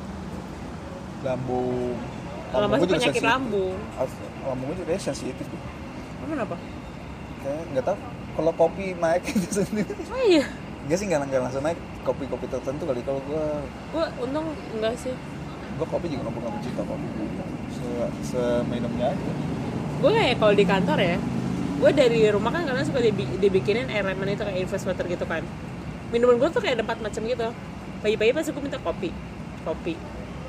lambung 1.25 1.97
Kalau 2.53 2.67
masih 2.69 2.85
penyakit 2.85 3.17
sensitif. 3.17 3.25
lambung, 3.25 3.75
lambung 4.45 4.69
juga 4.77 4.93
sensitif 4.95 5.41
deh. 5.41 5.61
emang 6.21 6.45
apa? 6.45 6.55
kayak 7.41 7.61
nggak 7.73 7.85
tahu 7.85 7.97
kalau 8.35 8.51
kopi 8.53 8.93
naik 8.93 9.21
itu 9.33 9.49
sendiri 9.49 9.93
Oh 10.05 10.21
iya, 10.21 10.45
Enggak 10.85 10.97
sih 10.97 11.05
nggak 11.05 11.19
nggak 11.25 11.41
langsung 11.49 11.61
naik 11.61 11.77
kopi-kopi 12.05 12.45
tertentu 12.45 12.85
kali. 12.85 13.01
Kalau 13.01 13.21
gue 13.25 13.45
gue 13.91 14.05
untung 14.21 14.53
enggak 14.77 14.93
sih. 14.95 15.15
gue 15.75 15.83
kopi 15.83 16.07
juga 16.07 16.31
nggak 16.31 16.39
nggak 16.39 16.63
cinta 16.63 16.83
kopi. 16.87 17.07
Se 17.73 17.89
seminumnya 18.31 19.11
aja. 19.11 19.31
Gue 19.99 20.11
kayak 20.13 20.35
kalau 20.39 20.53
di 20.55 20.65
kantor 20.65 20.99
ya 21.01 21.17
gue 21.75 21.91
dari 21.91 22.19
rumah 22.31 22.55
kan 22.55 22.63
karena 22.63 22.87
suka 22.87 23.03
dibi- 23.03 23.35
dibikinin 23.35 23.91
air 23.91 24.07
lemon 24.07 24.31
itu 24.31 24.45
kayak 24.45 24.63
infus 24.63 24.87
water 24.87 25.03
gitu 25.09 25.27
kan. 25.27 25.43
Minuman 26.13 26.39
gue 26.39 26.49
tuh 26.53 26.61
kayak 26.63 26.79
ada 26.79 26.83
empat 26.87 27.03
macam 27.03 27.21
gitu. 27.25 27.47
Pagi-pagi 27.99 28.31
pasti 28.31 28.49
gue 28.55 28.63
minta 28.63 28.79
kopi 28.79 29.09
kopi 29.65 29.97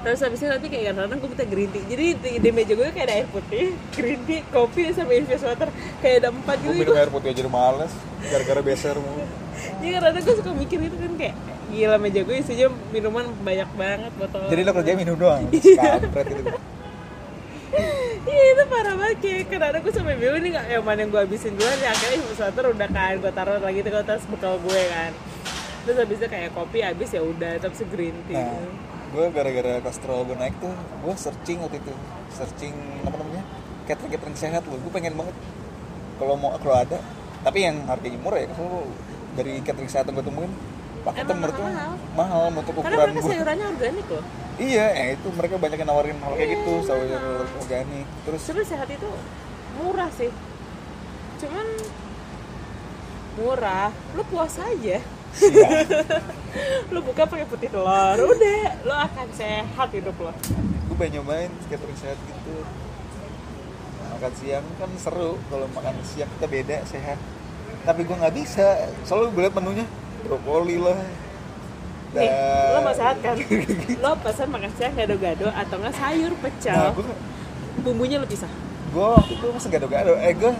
terus 0.06 0.22
habis 0.22 0.38
itu 0.38 0.46
nanti 0.46 0.70
kayak 0.70 0.94
kadang-kadang 0.94 1.18
gue 1.18 1.30
minta 1.34 1.46
green 1.50 1.70
tea. 1.74 1.82
Jadi 1.82 2.06
di, 2.14 2.30
di 2.38 2.50
meja 2.54 2.78
gue 2.78 2.86
kayak 2.94 3.06
ada 3.10 3.14
air 3.18 3.26
putih 3.26 3.74
green 3.90 4.22
tea 4.22 4.46
kopi 4.54 4.94
sama 4.94 5.10
infus 5.10 5.42
water. 5.42 5.66
Kayak 5.98 6.16
ada 6.22 6.28
empat 6.30 6.56
gue 6.62 6.72
gitu 6.72 6.82
minum 6.86 6.94
air 6.94 7.10
putih 7.10 7.28
aja 7.34 7.40
udah 7.42 7.50
males. 7.50 7.92
Gara-gara 8.22 8.60
beser 8.62 8.94
mulu. 8.94 9.26
Jadi 9.82 9.88
kadang 9.90 10.12
gue 10.14 10.34
suka 10.38 10.50
mikir 10.54 10.78
itu 10.78 10.94
kan 10.94 11.12
kayak 11.18 11.34
gila 11.66 11.96
meja 11.98 12.20
gue 12.22 12.36
isinya 12.38 12.66
minuman 12.94 13.26
banyak 13.42 13.70
banget 13.74 14.12
botol. 14.14 14.46
Jadi 14.46 14.60
lo 14.62 14.72
kerja 14.78 14.90
minum 14.94 15.16
doang 15.18 15.42
Iya. 15.50 15.98
kampret 15.98 16.26
gitu. 16.30 16.54
Iya 18.26 18.44
itu 18.54 18.64
parah 18.70 18.94
banget 18.94 19.18
kayak 19.26 19.58
kadang 19.58 19.82
gue 19.82 19.90
sampai 19.90 20.14
bingung 20.22 20.38
nih 20.38 20.50
nggak 20.54 20.66
yang 20.70 20.84
mana 20.86 20.98
yang 21.02 21.10
gue 21.10 21.22
habisin 21.26 21.58
dulu 21.58 21.66
nih 21.66 21.88
akhirnya 21.90 22.16
infus 22.22 22.38
water 22.38 22.64
udah 22.70 22.88
kan 22.94 23.14
gue 23.18 23.32
taruh 23.34 23.58
lagi 23.58 23.82
tuh 23.82 23.90
ke 23.90 24.00
atas 24.06 24.22
bekal 24.30 24.54
gue 24.62 24.82
kan. 24.86 25.10
Terus 25.82 25.98
habis 25.98 26.18
itu 26.22 26.26
kayak 26.30 26.54
kopi 26.54 26.78
habis 26.86 27.10
ya 27.10 27.26
udah 27.26 27.58
tapi 27.58 27.74
green 27.90 28.14
tea 28.30 28.38
nah 28.38 28.86
gue 29.06 29.24
gara-gara 29.30 29.72
kolesterol 29.80 30.26
gue 30.26 30.36
naik 30.36 30.54
tuh 30.58 30.72
gue 30.74 31.14
searching 31.14 31.58
waktu 31.62 31.78
itu. 31.78 31.94
Searching 32.32 32.74
apa 33.06 33.16
namanya 33.18 33.42
catering 33.86 34.12
catering 34.12 34.36
sehat 34.36 34.62
loh. 34.66 34.78
Gue 34.80 34.92
pengen 34.92 35.14
banget. 35.14 35.34
Kalau 36.16 36.34
mau 36.36 36.56
kalau 36.58 36.76
ada. 36.76 36.98
Tapi 37.46 37.58
yang 37.62 37.86
harganya 37.86 38.18
murah 38.18 38.40
ya 38.42 38.48
kalau 38.50 38.88
dari 39.38 39.62
catering 39.62 39.90
sehat 39.90 40.08
yang 40.08 40.18
gue 40.18 40.26
temuin 40.26 40.52
Emang 41.06 41.38
menurut 41.38 41.54
gue 41.54 41.70
mahal. 41.70 41.92
mahal 42.18 42.40
untuk 42.50 42.74
karena 42.82 42.98
ukuran 42.98 43.06
mereka 43.06 43.22
gue 43.22 43.30
sayurannya 43.30 43.66
organik 43.70 44.06
loh. 44.10 44.24
Iya 44.56 44.86
ya 44.90 45.04
itu 45.14 45.28
mereka 45.30 45.54
banyak 45.54 45.78
yang 45.78 45.88
nawarin 45.92 46.18
hal 46.18 46.32
kayak 46.34 46.50
gitu 46.50 46.72
Iya, 46.74 46.86
sayur 46.90 47.22
organik. 47.62 48.06
Terus 48.26 48.40
sebenarnya 48.42 48.68
sehat 48.74 48.88
itu 48.90 49.08
murah 49.78 50.10
sih. 50.10 50.30
Cuman 51.38 51.66
murah. 53.38 53.88
Lu 54.18 54.22
puas 54.26 54.56
aja 54.58 54.98
lu 56.92 56.98
buka 57.04 57.28
pakai 57.28 57.46
putih 57.46 57.68
telur 57.68 58.16
udah 58.16 58.64
lu 58.86 58.94
akan 58.94 59.26
sehat 59.36 59.88
hidup 59.92 60.16
lo 60.16 60.32
gue 60.86 60.96
pengen 61.04 61.20
nyobain 61.20 61.52
catering 61.68 61.98
sehat 61.98 62.16
gitu. 62.24 62.56
Makan 64.16 64.32
siang 64.32 64.64
kan 64.80 64.90
seru 64.96 65.36
kalau 65.52 65.66
makan 65.76 65.92
siang 66.00 66.30
kita 66.38 66.46
beda 66.48 66.76
sehat. 66.88 67.18
Tapi 67.84 68.00
gue 68.06 68.16
nggak 68.16 68.32
bisa 68.32 68.88
selalu 69.04 69.36
gue 69.36 69.42
liat 69.44 69.54
menunya 69.60 69.86
brokoli 70.24 70.80
lah. 70.80 70.96
Nih 72.16 72.32
dan- 72.32 72.72
lo 72.72 72.78
mau 72.80 72.94
sehat 72.96 73.16
kan? 73.20 73.36
Lo 74.02 74.10
pesan 74.24 74.48
makan 74.48 74.72
siang 74.78 74.94
gado-gado 74.96 75.52
atau 75.52 75.76
nggak 75.76 75.94
sayur 76.00 76.32
nah 76.32 76.40
pecel 76.48 76.80
gue 76.96 77.04
bumbunya 77.84 78.16
lo 78.16 78.24
pisah 78.24 78.48
gue 78.94 79.04
waktu 79.20 79.36
itu 79.36 79.46
masih 79.52 79.68
gado-gado. 79.68 80.16
Eh 80.16 80.32
gue 80.32 80.52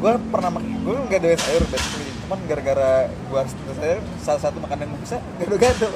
gue 0.00 0.12
pernah 0.32 0.50
makan 0.54 0.70
gue 0.80 0.94
nggak 1.12 1.20
doyan 1.20 1.40
sayur 1.44 1.64
basically 1.68 2.13
cuman 2.24 2.38
gara-gara 2.44 2.90
gue 3.06 3.36
harus 3.36 3.52
saya 3.74 3.96
salah 4.18 4.40
satu 4.40 4.56
makanan 4.58 4.86
yang 4.86 4.98
bisa 4.98 5.16
gado-gado 5.36 5.88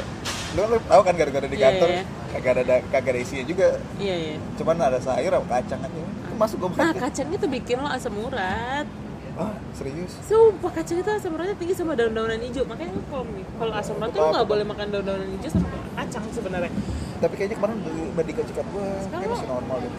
lo 0.50 0.62
lo 0.66 0.76
tau 0.82 1.00
kan 1.00 1.12
gado-gado 1.12 1.44
di 1.44 1.56
Iya, 1.56 1.64
kantor 1.66 1.88
iya. 1.90 2.02
kagak 2.30 2.52
ada 2.58 2.76
kagak 2.88 3.10
ada 3.10 3.20
isinya 3.20 3.44
juga. 3.44 3.68
Iya 3.96 4.14
iya. 4.16 4.34
Cuman 4.56 4.76
ada 4.78 4.96
sayur 4.98 5.28
sama 5.30 5.48
kacang 5.50 5.80
aja. 5.82 6.00
Itu 6.00 6.34
masuk 6.34 6.56
gue 6.58 6.68
nah 6.70 6.76
makan 6.88 6.96
kacang 6.98 7.28
itu 7.30 7.46
bikin 7.46 7.76
lo 7.78 7.88
asam 7.88 8.14
urat. 8.16 8.86
Ah 9.36 9.54
serius? 9.70 10.12
Sumpah 10.24 10.72
kacang 10.72 10.98
itu 10.98 11.10
asam 11.10 11.32
uratnya 11.32 11.52
tinggi 11.54 11.74
sama 11.76 11.92
daun-daunan 11.92 12.40
hijau. 12.40 12.64
Makanya 12.64 12.92
kalau 13.06 13.24
kalau 13.54 13.72
asam 13.72 13.94
urat 13.96 14.08
tuh 14.08 14.20
lo 14.20 14.26
nggak 14.30 14.46
boleh 14.46 14.64
makan 14.64 14.86
daun-daunan 14.88 15.28
hijau 15.30 15.50
sama 15.52 15.68
kacang 15.94 16.24
sebenarnya. 16.32 16.72
Tapi 17.18 17.34
kayaknya 17.34 17.56
kemarin 17.56 17.76
di- 17.82 18.12
bandingkan 18.12 18.44
sikap 18.46 18.66
gue 18.66 18.86
kayak 19.06 19.28
masih 19.28 19.48
normal 19.48 19.76
deh 19.78 19.92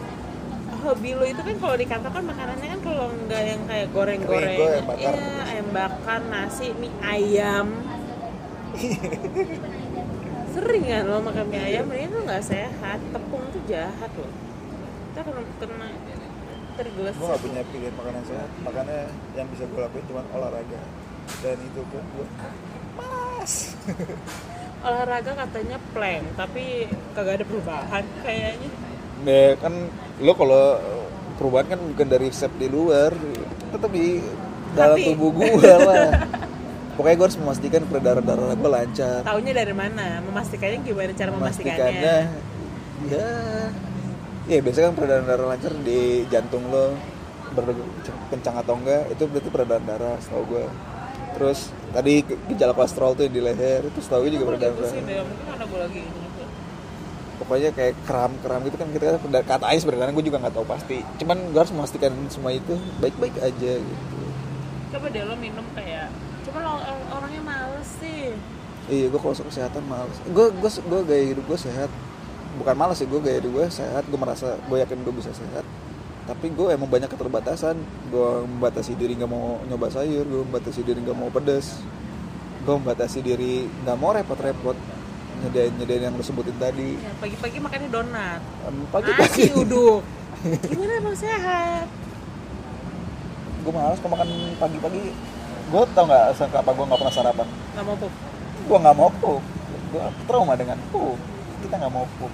hobi 0.80 1.10
lo 1.14 1.24
itu 1.28 1.40
kan 1.44 1.56
kalau 1.60 1.76
di 1.76 1.86
kantor 1.86 2.10
kan 2.10 2.24
makanannya 2.24 2.68
kan 2.72 2.80
kalau 2.80 3.06
nggak 3.12 3.42
yang 3.44 3.60
kayak 3.68 3.88
goreng-goreng. 3.92 4.56
Goreng, 4.56 4.84
iya 4.96 5.12
ayam 5.46 5.68
bakar 5.70 6.20
nasi 6.26 6.72
mie 6.80 6.92
ayam. 7.04 7.68
Sering 10.54 10.84
kan 10.88 11.04
lo 11.06 11.18
makan 11.22 11.44
mie 11.52 11.60
ayam 11.60 11.86
ini 11.92 12.08
tuh 12.08 12.20
nggak 12.24 12.44
sehat 12.44 12.98
tepung 13.12 13.44
tuh 13.52 13.62
jahat 13.68 14.10
loh. 14.16 14.32
Kita 15.10 15.20
kena 15.26 15.42
kena 15.60 15.88
tergeles 16.80 17.12
gue 17.12 17.28
gak 17.28 17.42
punya 17.44 17.62
pilihan 17.68 17.92
makanan 17.92 18.22
sehat 18.24 18.50
makanya 18.64 18.98
yang 19.36 19.46
bisa 19.52 19.68
gue 19.68 19.80
lakuin 19.84 20.04
cuma 20.08 20.22
olahraga. 20.32 20.80
Dan 21.44 21.56
itu 21.60 21.80
pun 21.92 22.02
gue 22.16 22.26
malas. 22.96 23.54
Olahraga 24.88 25.36
katanya 25.36 25.76
plank 25.92 26.24
tapi 26.40 26.88
kagak 27.12 27.42
ada 27.42 27.44
perubahan 27.44 28.04
kayaknya 28.24 28.89
ya 29.24 29.56
kan 29.60 29.74
lo 30.20 30.32
kalau 30.36 30.80
perubahan 31.36 31.66
kan 31.76 31.80
bukan 31.80 32.06
dari 32.08 32.28
resep 32.28 32.52
di 32.60 32.68
luar 32.68 33.12
tetap 33.72 33.90
di 33.92 34.20
dalam 34.76 34.96
Hati. 35.00 35.06
tubuh 35.12 35.30
gue 35.34 35.50
lah. 35.66 36.28
Pokoknya 36.98 37.16
gue 37.16 37.26
harus 37.32 37.40
memastikan 37.40 37.80
peredaran 37.88 38.20
darah 38.20 38.52
gue 38.52 38.70
lancar. 38.70 39.24
Taunya 39.24 39.52
dari 39.56 39.72
mana? 39.72 40.20
Memastikannya 40.20 40.78
gimana 40.84 41.12
cara 41.16 41.30
memastikannya? 41.32 41.80
Memastikannya 41.80 42.18
ya. 43.08 43.28
Ya 44.50 44.58
biasanya 44.60 44.92
kan 44.92 44.96
peredaran 45.00 45.24
darah 45.24 45.46
lancar 45.56 45.72
di 45.80 46.28
jantung 46.28 46.68
lo 46.68 46.92
berkencang 47.50 48.62
atau 48.62 48.78
enggak 48.78 49.10
itu 49.10 49.24
berarti 49.26 49.48
peredaran 49.50 49.84
darah 49.88 50.14
setahu 50.22 50.44
gue 50.54 50.66
terus 51.30 51.70
tadi 51.94 52.26
gejala 52.50 52.74
kolesterol 52.74 53.14
tuh 53.18 53.26
yang 53.26 53.34
di 53.34 53.42
leher 53.42 53.86
itu 53.86 53.98
setahu 54.02 54.26
gue 54.26 54.38
juga 54.38 54.54
peredaran 54.54 54.74
darah 54.76 54.92
deh, 54.92 55.18
mungkin 55.24 55.46
karena 55.50 55.64
gue 55.66 55.78
lagi 55.82 55.98
ini 56.02 56.10
juga. 56.14 56.44
Pokoknya 57.40 57.72
kayak 57.72 57.96
kram 58.04 58.36
kram 58.44 58.60
gitu 58.68 58.76
kan 58.76 58.88
kita 58.92 59.16
kan 59.16 59.32
katanya 59.48 59.80
sebenarnya 59.80 60.12
gue 60.12 60.26
juga 60.28 60.38
nggak 60.44 60.54
tahu 60.54 60.66
pasti. 60.68 61.00
Cuman 61.16 61.40
gue 61.48 61.60
harus 61.60 61.72
memastikan 61.72 62.12
semua 62.28 62.52
itu 62.52 62.76
baik 63.00 63.16
baik 63.16 63.34
aja 63.40 63.72
gitu. 63.80 64.18
Coba 64.92 65.06
deh 65.08 65.24
lo 65.24 65.34
minum 65.40 65.64
kayak 65.72 66.12
coba 66.44 66.58
lo 66.60 66.70
or- 66.84 67.08
orangnya 67.16 67.40
males 67.40 67.88
sih. 67.98 68.36
Iya 68.92 69.08
gue 69.08 69.20
kalau 69.20 69.32
soal 69.32 69.48
kesehatan 69.48 69.82
males. 69.88 70.16
Gue 70.28 70.52
gue 70.52 70.70
gue 70.70 71.00
gaya 71.08 71.24
hidup 71.32 71.44
gue 71.48 71.58
sehat. 71.58 71.88
Bukan 72.60 72.74
males 72.76 73.00
sih 73.00 73.08
gue 73.08 73.20
gaya 73.24 73.40
hidup 73.40 73.52
gue 73.56 73.66
sehat. 73.72 74.04
Gue 74.04 74.18
merasa 74.20 74.60
gue 74.60 74.76
yakin 74.76 75.00
gue 75.00 75.14
bisa 75.16 75.32
sehat. 75.32 75.64
Tapi 76.28 76.52
gue 76.52 76.68
emang 76.76 76.92
banyak 76.92 77.08
keterbatasan. 77.08 77.80
Gue 78.12 78.44
membatasi 78.44 78.92
diri 79.00 79.16
nggak 79.16 79.30
mau 79.32 79.64
nyoba 79.64 79.88
sayur 79.88 80.28
gue 80.28 80.44
membatasi 80.44 80.84
diri 80.84 81.00
nggak 81.00 81.16
mau 81.16 81.32
pedas 81.32 81.80
gue 82.60 82.74
membatasi 82.76 83.24
diri 83.24 83.64
nggak 83.84 83.96
mau 83.96 84.12
repot-repot 84.12 84.76
nyediain 85.40 85.72
nyediain 85.80 86.02
yang 86.10 86.14
lo 86.14 86.24
sebutin 86.24 86.56
tadi. 86.60 87.00
Ya, 87.00 87.12
pagi-pagi 87.18 87.58
makannya 87.62 87.88
donat. 87.88 88.40
Nasi 88.40 88.86
pagi-pagi. 88.92 89.42
Uduk. 89.56 90.00
Gimana 90.72 90.92
emang 91.00 91.16
sehat? 91.16 91.86
Gue 93.60 93.72
malas 93.72 93.98
kalau 94.00 94.12
makan 94.16 94.28
pagi-pagi. 94.56 95.12
Gue 95.70 95.82
tau 95.94 96.04
nggak 96.08 96.24
sangka 96.34 96.58
apa 96.64 96.70
gue 96.72 96.84
nggak 96.84 97.00
pernah 97.00 97.14
sarapan. 97.14 97.46
Nggak 97.76 97.84
mau 97.84 97.96
pup? 97.96 98.12
Gue 98.66 98.78
nggak 98.80 98.96
mau 98.96 99.10
pup. 99.20 99.42
Gue 99.92 100.02
trauma 100.24 100.54
dengan 100.56 100.78
pup. 100.88 101.18
Kita 101.60 101.74
nggak 101.76 101.92
mau 101.92 102.06
pup. 102.16 102.32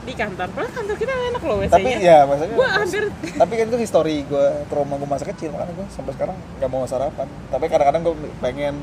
Di 0.00 0.12
kantor. 0.16 0.48
Padahal 0.52 0.72
kantor 0.72 0.96
kita 0.96 1.12
enak 1.12 1.42
loh 1.44 1.56
WC 1.60 1.72
tapi 1.76 1.90
ya 2.00 2.24
maksudnya 2.24 2.56
gue 2.56 2.68
hampir 2.72 3.04
tapi 3.36 3.52
kan 3.52 3.66
itu 3.68 3.78
histori 3.84 4.24
gue 4.24 4.46
trauma 4.72 4.96
gue 4.96 5.04
masa 5.04 5.28
kecil 5.28 5.52
makanya 5.52 5.76
gue 5.76 5.86
sampai 5.92 6.12
sekarang 6.16 6.36
nggak 6.56 6.70
mau 6.72 6.84
sarapan. 6.88 7.28
Tapi 7.52 7.64
kadang-kadang 7.68 8.02
gue 8.04 8.14
pengen 8.40 8.74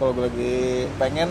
kalau 0.00 0.12
gue 0.16 0.24
lagi 0.28 0.54
pengen 0.96 1.28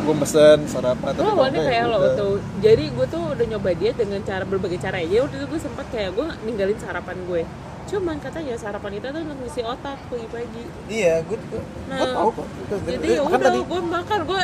gue 0.00 0.14
mesen 0.16 0.58
sarapan 0.64 1.10
tapi 1.12 1.22
gue 1.22 1.32
awalnya 1.32 1.60
ya 1.60 1.68
kayak 1.68 1.84
lo 1.92 1.98
tuh 2.16 2.34
jadi 2.64 2.84
gue 2.88 3.06
tuh 3.06 3.22
udah 3.36 3.46
nyoba 3.56 3.70
diet 3.76 3.96
dengan 4.00 4.20
cara 4.24 4.44
berbagai 4.48 4.78
cara 4.80 4.98
ya. 5.04 5.22
Waktu 5.24 5.36
itu 5.40 5.46
gue 5.46 5.60
sempat 5.60 5.86
kayak 5.92 6.10
gue 6.16 6.26
ninggalin 6.44 6.78
sarapan 6.80 7.16
gue. 7.28 7.42
Cuman 7.90 8.16
katanya 8.22 8.54
sarapan 8.54 9.02
itu 9.02 9.06
tuh 9.10 9.20
untuk 9.20 9.38
ngisi 9.42 9.62
otak 9.66 9.98
pagi-pagi 10.06 10.62
iya 10.86 11.20
gue 11.26 11.34
gue 11.34 11.62
Nah, 11.90 11.98
tahu 12.22 12.30
kok. 12.38 12.46
Jadi 12.86 13.08
ya 13.18 13.22
udah 13.26 13.50
gue 13.66 13.80
makan. 13.82 14.18
Gue 14.30 14.42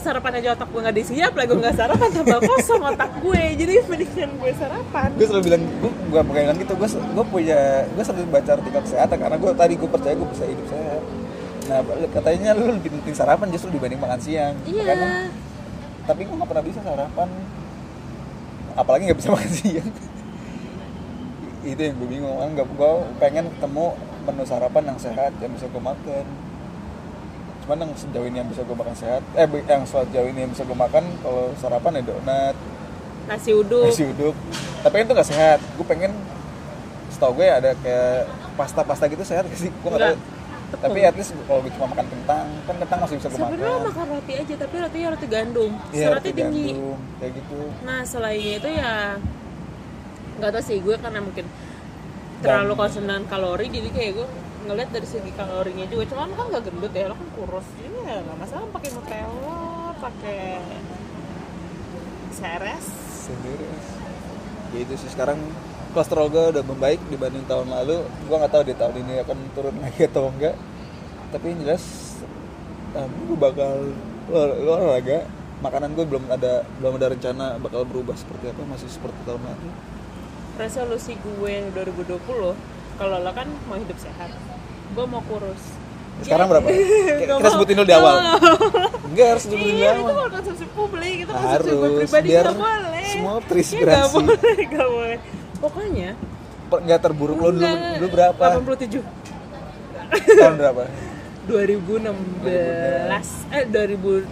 sarapan 0.00 0.32
aja 0.40 0.48
otak 0.56 0.68
gue 0.72 0.80
nggak 0.80 0.96
disiap 1.04 1.32
lah 1.36 1.44
gue 1.44 1.58
nggak 1.62 1.76
sarapan 1.76 2.08
tambah 2.10 2.40
kosong 2.42 2.82
otak 2.82 3.12
gue. 3.22 3.42
Jadi 3.54 3.72
mendingan 3.86 4.30
gue 4.34 4.50
sarapan. 4.58 5.08
Gue 5.14 5.26
selalu 5.30 5.42
bilang 5.46 5.62
gue 5.62 5.92
gue 6.10 6.20
pegangan 6.26 6.54
gitu. 6.58 6.72
Gue 6.74 6.88
gue 6.90 7.24
punya 7.30 7.58
gue 7.86 8.02
selalu 8.02 8.26
baca 8.28 8.50
artikel 8.58 8.80
kesehatan 8.82 9.16
karena 9.20 9.36
gue 9.38 9.52
tadi 9.54 9.74
gue 9.78 9.88
percaya 9.88 10.14
gue 10.18 10.28
bisa 10.32 10.44
hidup 10.48 10.66
sehat 10.66 11.02
nah 11.72 11.80
katanya 12.12 12.52
lu 12.52 12.76
lebih 12.76 12.92
penting 12.92 13.16
sarapan 13.16 13.48
justru 13.48 13.72
dibanding 13.72 13.96
makan 13.96 14.20
siang. 14.20 14.54
Iya. 14.62 14.84
Makanya- 14.84 15.32
tapi 16.02 16.20
gue 16.26 16.34
nggak 16.34 16.50
pernah 16.50 16.64
bisa 16.66 16.80
sarapan. 16.82 17.28
Apalagi 18.74 19.02
nggak 19.08 19.18
bisa 19.18 19.30
makan 19.34 19.50
siang. 19.50 19.90
Itu 21.62 21.80
yang 21.80 21.96
gue 21.96 22.08
bingung. 22.10 22.36
Kan 22.36 22.50
nggak 22.52 22.68
gue 22.68 22.92
pengen 23.16 23.44
ketemu 23.48 23.86
menu 24.22 24.44
sarapan 24.44 24.82
yang 24.84 24.98
sehat 25.00 25.32
yang 25.40 25.52
bisa 25.54 25.66
gue 25.66 25.82
makan. 25.82 26.24
Cuman 27.62 27.76
yang 27.78 27.92
sejauh 27.94 28.26
ini 28.26 28.36
yang 28.36 28.50
bisa 28.50 28.62
gue 28.62 28.74
makan 28.74 28.94
sehat 28.94 29.22
eh 29.32 29.46
yang 29.46 29.82
sejauh 29.86 30.26
ini 30.26 30.38
yang 30.42 30.50
bisa 30.50 30.66
gue 30.66 30.74
makan 30.74 31.04
kalau 31.22 31.54
sarapan 31.56 31.98
ya 31.98 32.02
donat. 32.04 32.56
Nasi 33.24 33.50
uduk. 33.54 33.86
Nasi 33.88 34.04
uduk. 34.04 34.34
Tapi 34.82 34.94
kan 34.98 35.04
itu 35.06 35.14
nggak 35.14 35.30
sehat. 35.30 35.58
Gue 35.78 35.86
pengen 35.86 36.12
setahu 37.08 37.38
gue 37.38 37.46
ada 37.46 37.70
kayak 37.78 38.26
pasta-pasta 38.52 39.06
gitu 39.06 39.22
sehat 39.22 39.46
gak 39.46 39.56
sih? 39.56 39.70
Gue 39.70 39.90
nggak. 39.90 40.18
tahu. 40.18 40.41
Tapi 40.80 40.98
at 41.04 41.14
least 41.18 41.36
kalau 41.44 41.60
gue 41.60 41.72
cuma 41.76 41.86
makan 41.92 42.06
kentang 42.08 42.46
kan 42.64 42.74
kentang 42.80 42.98
masih 43.04 43.16
bisa 43.20 43.28
gue 43.28 43.38
makan 43.38 43.50
sebenarnya 43.52 43.78
makan. 43.84 44.06
roti 44.08 44.32
aja 44.38 44.54
tapi 44.56 44.74
rotinya 44.80 45.08
roti 45.12 45.26
gandum. 45.28 45.72
Iya, 45.92 46.00
seratnya 46.00 46.16
roti 46.16 46.30
tinggi. 46.32 46.66
gandum, 46.72 46.98
kayak 47.20 47.32
gitu. 47.36 47.58
Nah 47.84 48.00
selainnya 48.08 48.54
itu 48.56 48.68
ya 48.72 48.92
nggak 50.40 50.50
tahu 50.56 50.62
sih 50.64 50.76
gue 50.80 50.96
karena 50.96 51.20
mungkin 51.20 51.46
terlalu 52.42 52.72
concern 52.74 53.04
dengan 53.06 53.24
kalori 53.30 53.66
jadi 53.70 53.88
kayak 53.92 54.12
gue 54.16 54.26
ngeliat 54.62 54.90
dari 54.94 55.06
segi 55.06 55.30
kalorinya 55.34 55.86
juga. 55.90 56.04
Cuman 56.14 56.30
kan 56.38 56.44
gak 56.54 56.62
gendut 56.70 56.92
ya 56.94 57.10
lo 57.10 57.14
kan 57.18 57.28
kurus 57.36 57.66
jadi 57.76 57.98
ya 58.06 58.16
nggak 58.22 58.38
masalah 58.38 58.66
pakai 58.70 58.90
nutella 58.94 59.92
pakai 60.00 60.40
seres 62.32 62.86
sendiri. 63.28 63.68
Ya 64.72 64.78
itu 64.88 64.94
sih 64.96 65.10
sekarang 65.12 65.38
kolesterol 65.92 66.26
gue 66.26 66.44
udah 66.50 66.64
membaik 66.64 67.00
dibanding 67.06 67.44
tahun 67.44 67.68
lalu 67.68 67.96
gue 68.02 68.36
nggak 68.36 68.50
tahu 68.50 68.62
di 68.62 68.74
tahun 68.74 68.94
ini 68.98 69.14
akan 69.20 69.36
turun 69.52 69.76
lagi 69.78 70.02
atau 70.04 70.28
enggak 70.28 70.54
tapi 71.30 71.44
yang 71.46 71.60
jelas 71.62 71.84
um, 72.92 73.08
gue 73.26 73.38
bakal 73.38 73.72
olah- 74.26 74.58
olahraga 74.58 75.18
makanan 75.58 75.92
gue 75.92 76.04
belum 76.04 76.24
ada 76.26 76.52
belum 76.76 76.96
ada 76.96 77.06
rencana 77.08 77.46
bakal 77.56 77.84
berubah 77.84 78.12
seperti 78.14 78.48
apa 78.48 78.62
masih 78.66 78.88
seperti 78.88 79.16
tahun 79.22 79.40
lalu 79.40 79.70
resolusi 80.54 81.12
gue 81.14 81.54
2020 81.72 82.18
kalau 82.94 83.16
lo 83.18 83.30
kan 83.30 83.48
mau 83.66 83.76
hidup 83.76 83.96
sehat 83.96 84.30
gue 84.92 85.04
mau 85.06 85.22
kurus 85.22 85.62
sekarang 86.20 86.44
berapa 86.46 86.68
kita 87.20 87.32
mau. 87.34 87.48
sebutin 87.48 87.74
dulu 87.74 87.86
di 87.86 87.94
awal 87.94 88.14
enggak 89.06 89.26
harus 89.30 89.42
sebutin 89.44 89.64
di 89.64 89.72
Iya, 89.74 89.90
itu 89.90 90.02
awal 90.02 90.12
bukan 90.14 90.30
konsumsi 90.34 90.64
publik, 90.70 91.16
itu 91.18 91.30
konsumsi 91.30 91.48
gue 91.64 91.80
Harus, 91.80 91.98
pribadi 91.98 92.28
biar 92.28 92.44
nggak 92.44 92.58
boleh. 92.58 93.06
semua 93.08 93.34
terinspirasi. 93.42 94.14
boleh, 94.14 94.36
nggak 94.62 94.88
boleh. 94.90 95.18
Pokoknya. 95.62 96.18
Nggak 96.68 97.00
terburuk. 97.00 97.38
Lo 97.38 97.54
dulu 97.54 97.62
dulu 97.70 98.08
berapa? 98.10 98.44
87 98.58 98.98
tahun 100.36 100.54
berapa? 100.58 100.82
2016 101.42 102.46
eh 103.50 103.64
2016 103.66 104.22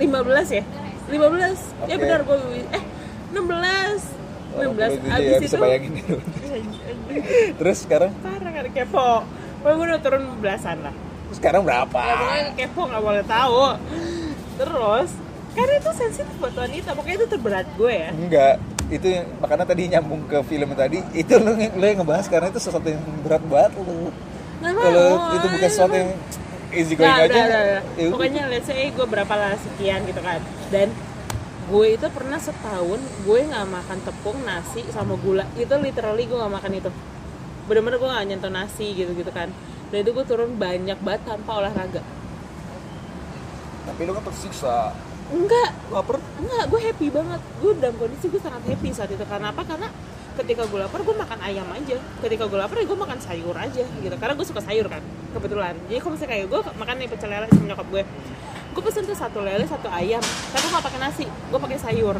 15 0.00 0.56
ya? 0.56 0.64
15 1.12 1.12
ya 1.84 1.84
Oke. 1.84 2.00
benar 2.00 2.20
gue 2.24 2.36
eh 2.72 2.82
16 3.36 4.16
Oh, 4.56 4.72
16 4.72 4.72
itu 4.72 5.04
abis 5.12 5.20
ya, 5.20 5.36
itu 5.44 5.56
bayangin 5.60 5.92
terus 7.60 7.84
sekarang? 7.84 8.08
Parah 8.24 8.48
kan 8.48 8.64
kepo. 8.72 9.20
Pokoknya 9.60 9.76
gue 9.76 9.84
udah 9.84 10.00
turun 10.00 10.22
belasan 10.40 10.80
lah. 10.80 10.96
Sekarang 11.28 11.60
berapa? 11.60 11.92
Ya 12.00 12.14
pokoknya 12.16 12.56
kepo 12.56 12.80
nggak 12.88 13.02
boleh 13.04 13.24
tahu. 13.28 13.76
Terus 14.56 15.12
karena 15.52 15.74
itu 15.76 15.90
sensitif 15.92 16.32
buat 16.40 16.56
wanita 16.56 16.96
pokoknya 16.96 17.16
itu 17.20 17.28
terberat 17.28 17.66
gue 17.76 17.92
ya. 17.92 18.08
Enggak, 18.16 18.54
itu 18.86 19.08
makanya 19.42 19.66
tadi 19.66 19.82
nyambung 19.90 20.22
ke 20.30 20.38
film 20.46 20.70
tadi 20.78 21.02
itu 21.10 21.34
lo, 21.42 21.58
lo 21.58 21.84
yang 21.84 21.98
ngebahas 22.06 22.26
karena 22.30 22.54
itu 22.54 22.60
sesuatu 22.62 22.86
yang 22.86 23.02
berat 23.26 23.42
banget 23.50 23.72
lo. 23.82 24.14
Kalau 24.62 25.08
itu 25.36 25.46
bukan 25.52 25.68
sesuatu 25.68 25.96
yang 25.96 26.10
easy 26.72 26.94
going 26.94 27.10
aja. 27.10 27.24
udah, 27.26 27.44
udah, 27.44 27.60
udah. 27.62 27.82
ya. 27.96 28.08
Pokoknya 28.12 28.42
let's 28.48 28.66
say 28.68 28.88
gue 28.88 29.06
berapa 29.06 29.34
lah 29.36 29.54
sekian 29.56 30.00
gitu 30.08 30.20
kan 30.20 30.40
Dan 30.72 30.88
gue 31.66 31.86
itu 31.92 32.06
pernah 32.12 32.38
setahun 32.40 33.00
gue 33.00 33.38
nggak 33.52 33.66
makan 33.68 33.98
tepung, 34.04 34.38
nasi, 34.46 34.82
sama 34.92 35.14
gula 35.20 35.44
Itu 35.58 35.76
literally 35.76 36.24
gue 36.28 36.36
nggak 36.36 36.54
makan 36.62 36.72
itu 36.78 36.90
Bener-bener 37.66 37.98
gue 37.98 38.08
nggak 38.08 38.26
nyentuh 38.32 38.52
nasi 38.52 38.86
gitu-gitu 38.96 39.30
kan 39.32 39.50
Dan 39.90 39.98
itu 40.02 40.10
gue 40.14 40.24
turun 40.24 40.56
banyak 40.56 40.98
banget 41.02 41.22
tanpa 41.26 41.50
olahraga 41.60 42.02
Tapi 43.86 44.00
lo 44.02 44.12
kan 44.18 44.24
tersiksa. 44.30 44.92
Enggak, 45.26 45.70
Laper. 45.90 46.22
enggak, 46.38 46.64
gue 46.70 46.80
happy 46.86 47.06
banget. 47.10 47.40
Gue 47.58 47.72
dalam 47.82 47.96
kondisi 47.98 48.30
gue 48.30 48.38
sangat 48.38 48.62
happy 48.62 48.88
saat 48.94 49.10
itu. 49.10 49.24
Karena 49.26 49.50
apa? 49.50 49.66
Karena 49.66 49.90
ketika 50.36 50.68
gue 50.68 50.78
lapar 50.78 51.00
gue 51.02 51.16
makan 51.16 51.38
ayam 51.42 51.66
aja. 51.72 51.96
Ketika 52.22 52.44
gue 52.46 52.58
lapar 52.58 52.76
ya 52.78 52.86
gue 52.86 52.98
makan 52.98 53.18
sayur 53.18 53.56
aja 53.58 53.82
gitu. 53.82 54.14
Karena 54.14 54.34
gue 54.38 54.46
suka 54.46 54.62
sayur 54.62 54.86
kan, 54.86 55.02
kebetulan. 55.34 55.74
Jadi 55.90 55.98
kalau 55.98 56.12
misalnya 56.14 56.32
kayak 56.36 56.46
gue 56.46 56.60
makan 56.78 56.94
nih 57.02 57.08
pecel 57.10 57.30
lele 57.32 57.46
sama 57.50 57.66
nyokap 57.66 57.88
gue 57.90 58.02
Gue 58.76 58.82
pesen 58.84 59.08
tuh 59.08 59.16
satu 59.16 59.40
lele, 59.40 59.64
satu 59.64 59.88
ayam. 59.88 60.20
Tapi 60.22 60.62
gue 60.62 60.72
gak 60.76 60.84
pakai 60.84 61.00
nasi, 61.00 61.24
gue 61.26 61.58
pakai 61.58 61.78
sayur. 61.80 62.16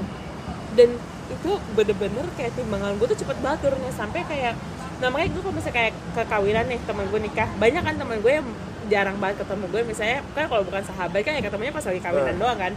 Dan 0.74 0.96
itu 1.26 1.50
bener-bener 1.76 2.26
kayak 2.34 2.56
timbangan 2.56 2.96
gue 2.96 3.06
tuh 3.10 3.18
cepet 3.18 3.34
banget 3.42 3.66
turunnya 3.66 3.90
Sampai 3.90 4.22
kayak 4.22 4.54
Nah 4.96 5.12
makanya 5.12 5.30
gue 5.36 5.42
kalau 5.44 5.54
misalnya 5.54 5.76
kayak 5.76 5.92
ke 6.16 6.22
kawinan 6.24 6.64
nih 6.72 6.80
temen 6.88 7.04
gue 7.12 7.20
nikah. 7.20 7.48
Banyak 7.60 7.82
kan 7.84 7.94
temen 8.00 8.18
gue 8.24 8.32
yang 8.32 8.48
jarang 8.86 9.16
banget 9.16 9.42
ketemu 9.44 9.64
gue. 9.68 9.82
Misalnya 9.84 10.18
kan 10.32 10.44
kalau 10.46 10.62
bukan 10.62 10.82
sahabat 10.82 11.20
kan 11.20 11.32
ya 11.34 11.42
ketemunya 11.42 11.72
pas 11.72 11.84
lagi 11.84 12.00
kawinan 12.00 12.34
Hmm. 12.34 12.42
doang 12.42 12.58
kan. 12.58 12.72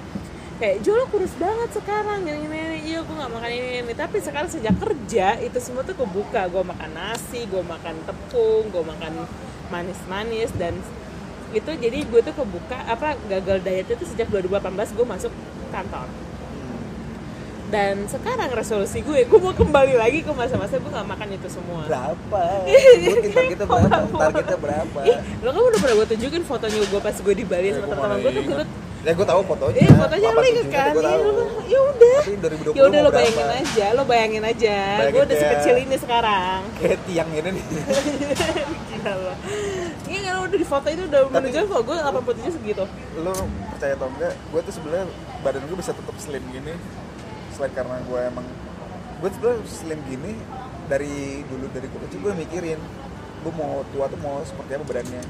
Kayak 0.60 0.78
Jo 0.84 0.92
lo 1.00 1.06
kurus 1.08 1.32
banget 1.40 1.70
sekarang. 1.72 2.28
Ini 2.28 2.36
ini, 2.44 2.58
ini. 2.58 2.78
iya 2.92 3.00
gue 3.00 3.16
nggak 3.16 3.32
makan 3.32 3.50
ini, 3.50 3.70
ini. 3.80 3.94
Tapi 3.96 4.18
sekarang 4.20 4.50
sejak 4.52 4.76
kerja 4.76 5.40
itu 5.40 5.58
semua 5.58 5.88
tuh 5.88 5.96
kebuka. 5.96 6.52
Gue 6.52 6.64
makan 6.64 6.90
nasi 6.92 7.48
gue 7.48 7.64
makan 7.64 7.96
tepung 8.04 8.68
gue 8.68 8.84
makan 8.84 9.24
manis-manis 9.70 10.52
dan 10.58 10.76
itu 11.50 11.72
jadi 11.74 12.06
gue 12.06 12.22
tuh 12.22 12.36
kebuka 12.36 12.78
apa 12.86 13.18
gagal 13.26 13.66
diet 13.66 13.90
itu 13.90 14.06
sejak 14.06 14.30
2018 14.30 14.70
gue 14.94 15.06
masuk 15.08 15.34
kantor 15.74 16.06
dan 17.70 18.10
sekarang 18.10 18.50
resolusi 18.50 19.00
gue 19.00 19.24
gue 19.24 19.40
mau 19.40 19.54
kembali 19.54 19.94
lagi 19.94 20.26
ke 20.26 20.32
masa-masa 20.34 20.82
gue 20.82 20.90
nggak 20.90 21.06
makan 21.08 21.28
itu 21.32 21.48
semua 21.48 21.86
Berapa? 21.86 22.42
Sebutin 22.98 23.30
targetnya 23.32 23.68
berapa? 23.70 23.98
Targetnya 24.10 24.60
berapa? 24.60 25.00
Ih, 25.06 25.18
lo 25.40 25.50
kan 25.50 25.62
udah 25.64 25.80
pernah 25.80 25.96
gue 25.96 26.08
tunjukin 26.10 26.44
fotonya 26.44 26.78
gue 26.82 27.00
pas 27.00 27.14
gue 27.14 27.34
di 27.34 27.46
Bali 27.46 27.68
sama 27.72 27.86
teman-teman 27.88 28.18
gue 28.20 28.32
tuh 28.32 28.44
gendut 28.44 28.70
Ya 29.00 29.16
gue 29.16 29.24
tahu 29.24 29.42
fotonya. 29.48 29.80
Eh, 29.80 29.96
fotonya 29.96 30.28
lu 30.28 30.42
inget 30.44 30.68
kan? 30.76 30.92
Gue 30.92 31.04
Iya, 31.08 31.16
Ya 31.72 31.80
udah. 31.88 32.20
Tapi 32.20 32.36
2020 32.36 32.76
Ya 32.76 32.84
udah 32.84 33.00
lo 33.00 33.10
bayangin 33.10 33.40
berapa? 33.40 33.64
aja, 33.64 33.86
lo 33.96 34.04
bayangin 34.04 34.44
aja. 34.44 34.76
Bayangin 34.76 35.14
Gue 35.16 35.22
udah 35.24 35.38
sekecil 35.40 35.76
ini 35.80 35.96
sekarang. 35.96 36.60
Kayak 36.84 37.00
tiang 37.08 37.30
ini 37.32 37.50
nih. 37.56 37.66
Gila 38.92 39.14
lo. 39.16 39.34
Iya 40.04 40.20
kan 40.20 40.36
udah 40.44 40.58
di 40.60 40.68
foto 40.68 40.88
itu 40.92 41.04
udah 41.08 41.22
menunjukkan 41.32 41.66
kok 41.72 41.82
gue 41.88 41.96
87 41.96 42.56
segitu. 42.60 42.84
Lo 43.16 43.34
percaya 43.72 43.94
atau 43.96 44.08
enggak? 44.12 44.34
Gue 44.52 44.62
tuh 44.68 44.74
sebenarnya 44.76 45.06
badan 45.40 45.62
gue 45.64 45.78
bisa 45.80 45.92
tetap 45.96 46.16
slim 46.20 46.44
gini 46.52 46.74
selain 47.60 47.76
karena 47.76 48.00
gue 48.02 48.20
emang 48.24 48.48
gue 49.20 49.30
tuh 49.36 49.60
slim 49.68 50.00
gini 50.08 50.32
dari 50.88 51.44
dulu 51.44 51.68
dari 51.70 51.86
gue 51.86 52.00
kecil 52.08 52.20
gue 52.24 52.34
mikirin 52.34 52.80
gue 53.40 53.54
mau 53.54 53.84
tua 53.90 54.08
tuh 54.08 54.16
mau 54.18 54.40
seperti 54.42 54.72
apa 54.74 54.84
badannya. 54.86 55.24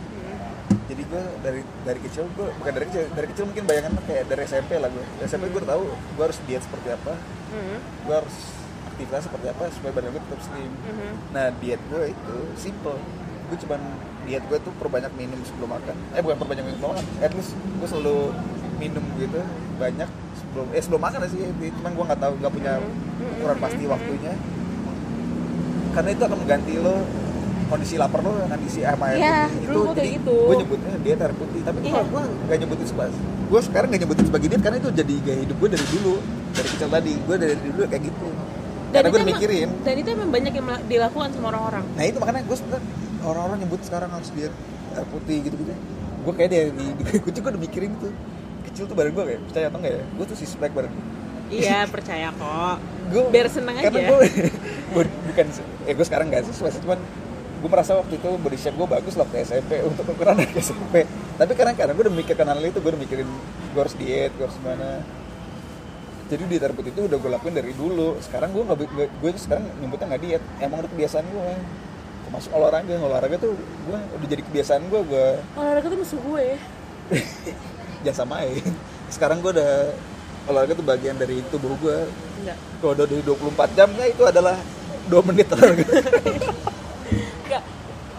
Jadi 0.85 1.01
gue 1.03 1.23
dari 1.41 1.61
dari 1.83 1.99
kecil 1.99 2.29
gue 2.31 2.47
bukan 2.51 2.71
dari 2.71 2.85
kecil 2.85 3.01
dari 3.11 3.27
kecil 3.27 3.43
mungkin 3.45 3.65
bayangan 3.65 3.91
kayak 4.05 4.25
dari 4.25 4.41
SMP 4.43 4.77
lah 4.77 4.89
gue 4.89 5.05
dari 5.17 5.25
SMP 5.25 5.49
gue 5.49 5.61
tahu 5.63 5.83
gue 5.89 6.23
harus 6.23 6.37
diet 6.45 6.61
seperti 6.61 6.89
apa 6.91 7.13
Mhm. 7.49 7.77
gue 8.05 8.13
harus 8.13 8.37
aktivitas 8.85 9.21
seperti 9.25 9.47
apa 9.47 9.63
supaya 9.71 9.91
badan 9.91 10.09
gue 10.11 10.21
tetap 10.21 10.41
slim. 10.43 10.69
Mhm. 10.69 11.11
nah 11.33 11.45
diet 11.55 11.81
gue 11.83 12.03
itu 12.07 12.35
simple. 12.55 12.97
Gue 13.49 13.57
cuman 13.59 13.81
diet 14.23 14.45
gue 14.45 14.57
tuh 14.59 14.73
perbanyak 14.77 15.09
minum 15.15 15.41
sebelum 15.41 15.69
makan. 15.71 15.97
Eh 16.13 16.21
bukan 16.21 16.37
perbanyak 16.37 16.61
minum 16.63 16.77
sebelum 16.77 16.93
makan. 16.93 17.05
At 17.19 17.33
least 17.33 17.51
gue 17.57 17.87
selalu 17.87 18.17
minum 18.79 19.03
gitu 19.15 19.39
banyak 19.75 20.09
sebelum 20.33 20.67
eh 20.71 20.81
sebelum 20.81 21.01
makan 21.01 21.19
sih 21.27 21.39
cuman 21.77 21.91
gue 21.93 22.05
nggak 22.07 22.19
tahu 22.19 22.33
nggak 22.39 22.53
punya 22.53 22.73
ukuran 23.37 23.57
pasti 23.59 23.83
Mhm. 23.83 23.91
waktunya. 23.91 24.33
Karena 25.89 26.09
itu 26.11 26.23
akan 26.23 26.37
mengganti 26.37 26.73
lo 26.77 26.95
kondisi 27.69 27.95
lapar 27.97 28.19
lo 28.25 28.31
diisi 28.57 28.81
sama 28.81 29.13
air 29.13 29.19
putih. 29.19 29.67
Dulu 29.67 29.79
gua 29.83 29.93
kayak 29.93 30.11
gitu. 30.17 30.35
gue 30.41 30.55
nyebutnya 30.57 30.91
diet 30.99 31.19
air 31.19 31.33
putih 31.35 31.61
tapi 31.61 31.77
Iya. 31.83 32.01
gue 32.01 32.23
gak 32.49 32.57
nyebutin 32.57 32.87
sebagai 32.87 33.17
gue 33.49 33.61
sekarang 33.61 33.87
gak 33.89 34.01
nyebutin 34.01 34.25
sebagai 34.25 34.47
diet 34.49 34.61
karena 34.61 34.77
itu 34.79 34.89
jadi 34.91 35.13
gaya 35.21 35.39
hidup 35.43 35.57
gue 35.59 35.69
dari 35.69 35.85
dulu 35.91 36.13
dari 36.49 36.67
kecil 36.71 36.89
tadi. 36.89 37.13
Gue 37.21 37.35
dari 37.35 37.55
dulu 37.59 37.81
kayak 37.85 38.03
gitu. 38.05 38.27
Karena 38.89 39.07
gue 39.07 39.21
mikirin. 39.21 39.69
dan 39.85 39.95
itu 39.95 40.09
emang 40.09 40.29
banyak 40.33 40.53
yang 40.55 40.65
dilakukan 40.89 41.29
sama 41.29 41.45
orang-orang. 41.53 41.83
Nah 41.93 42.03
itu 42.09 42.17
makanya 42.17 42.41
gue 42.41 42.57
sebenarnya 42.57 42.85
orang-orang 43.21 43.57
nyebut 43.61 43.79
sekarang 43.85 44.09
harus 44.09 44.29
diet 44.33 44.53
air 44.95 45.05
putih 45.13 45.37
gitu 45.45 45.55
gitu 45.55 45.73
gue 46.19 46.33
kayak 46.35 46.49
dari 46.51 46.69
di, 46.75 46.85
di 46.99 47.03
gue 47.23 47.31
udah 47.31 47.61
mikirin 47.61 47.91
tuh 47.97 48.11
kecil 48.79 48.87
tuh 48.87 48.95
badan 48.95 49.11
gue 49.11 49.25
kayak 49.27 49.41
percaya 49.43 49.65
atau 49.67 49.79
enggak 49.83 49.93
ya? 49.99 50.03
Gue 50.15 50.25
tuh 50.25 50.37
suspek 50.39 50.71
badan 50.71 50.91
gue 50.95 51.05
iya 51.51 51.83
percaya 51.93 52.31
kok. 52.31 52.77
Gue 53.11 53.21
biar 53.27 53.47
seneng 53.51 53.75
aja. 53.75 53.91
karena 53.91 54.07
gue 54.07 54.19
bu- 54.95 55.15
bukan 55.27 55.45
eh 55.83 55.93
gue 55.93 56.05
sekarang 56.07 56.31
nggak 56.31 56.47
sih 56.47 56.53
sesuai 56.55 56.79
cuman 56.79 56.99
gue 57.59 57.67
merasa 57.67 57.91
waktu 57.99 58.15
itu 58.15 58.29
body 58.39 58.55
shape 58.55 58.79
gue 58.79 58.87
bagus 58.87 59.19
lah 59.19 59.27
waktu 59.27 59.43
SMP 59.43 59.83
untuk 59.83 60.07
ukuran 60.07 60.39
dari 60.39 60.55
SMP 60.55 61.03
tapi 61.35 61.51
karena 61.59 61.75
karena 61.75 61.91
gue 61.91 62.03
udah 62.07 62.15
mikirkan 62.15 62.47
hal 62.47 62.63
itu 62.63 62.79
gue 62.79 62.91
udah 62.95 63.01
mikirin 63.03 63.27
gue 63.75 63.81
harus 63.83 63.95
diet 63.99 64.31
gue 64.39 64.47
harus 64.47 64.55
gimana. 64.55 65.03
Jadi 66.29 66.45
diet 66.47 66.71
putih 66.71 66.93
itu 66.93 67.01
udah 67.03 67.17
gue 67.17 67.31
lakuin 67.33 67.51
dari 67.51 67.73
dulu. 67.73 68.15
Sekarang 68.21 68.53
gue 68.53 68.61
nggak 68.63 68.77
gue, 68.79 69.05
gue 69.09 69.29
tuh 69.35 69.41
sekarang 69.43 69.67
nyebutnya 69.81 70.15
nggak 70.15 70.21
diet 70.23 70.43
emang 70.63 70.85
udah 70.85 70.91
kebiasaan 70.95 71.25
gue 71.27 71.51
termasuk 72.29 72.53
olahraga 72.53 72.93
olahraga 73.01 73.35
tuh 73.41 73.57
gue 73.57 73.97
udah 73.97 74.27
jadi 74.29 74.41
kebiasaan 74.45 74.85
gue 74.85 75.01
gue 75.01 75.27
olahraga 75.57 75.87
tuh 75.89 75.97
musuh 75.97 76.19
gue 76.21 76.45
jangan 78.05 78.17
samain 78.25 78.73
sekarang 79.09 79.41
gue 79.41 79.51
udah 79.55 79.73
olahraga 80.49 80.73
tuh 80.73 80.87
bagian 80.87 81.15
dari 81.19 81.43
tubuh 81.53 81.73
gue 81.77 81.97
enggak 82.41 82.57
kalau 82.79 82.91
udah 82.95 83.05
dari 83.05 83.23
24 83.25 83.77
jam 83.77 83.89
ya 83.97 84.05
itu 84.07 84.23
adalah 84.25 84.55
2 85.09 85.27
menit 85.33 85.49
olahraga. 85.49 85.85
Enggak 87.45 87.63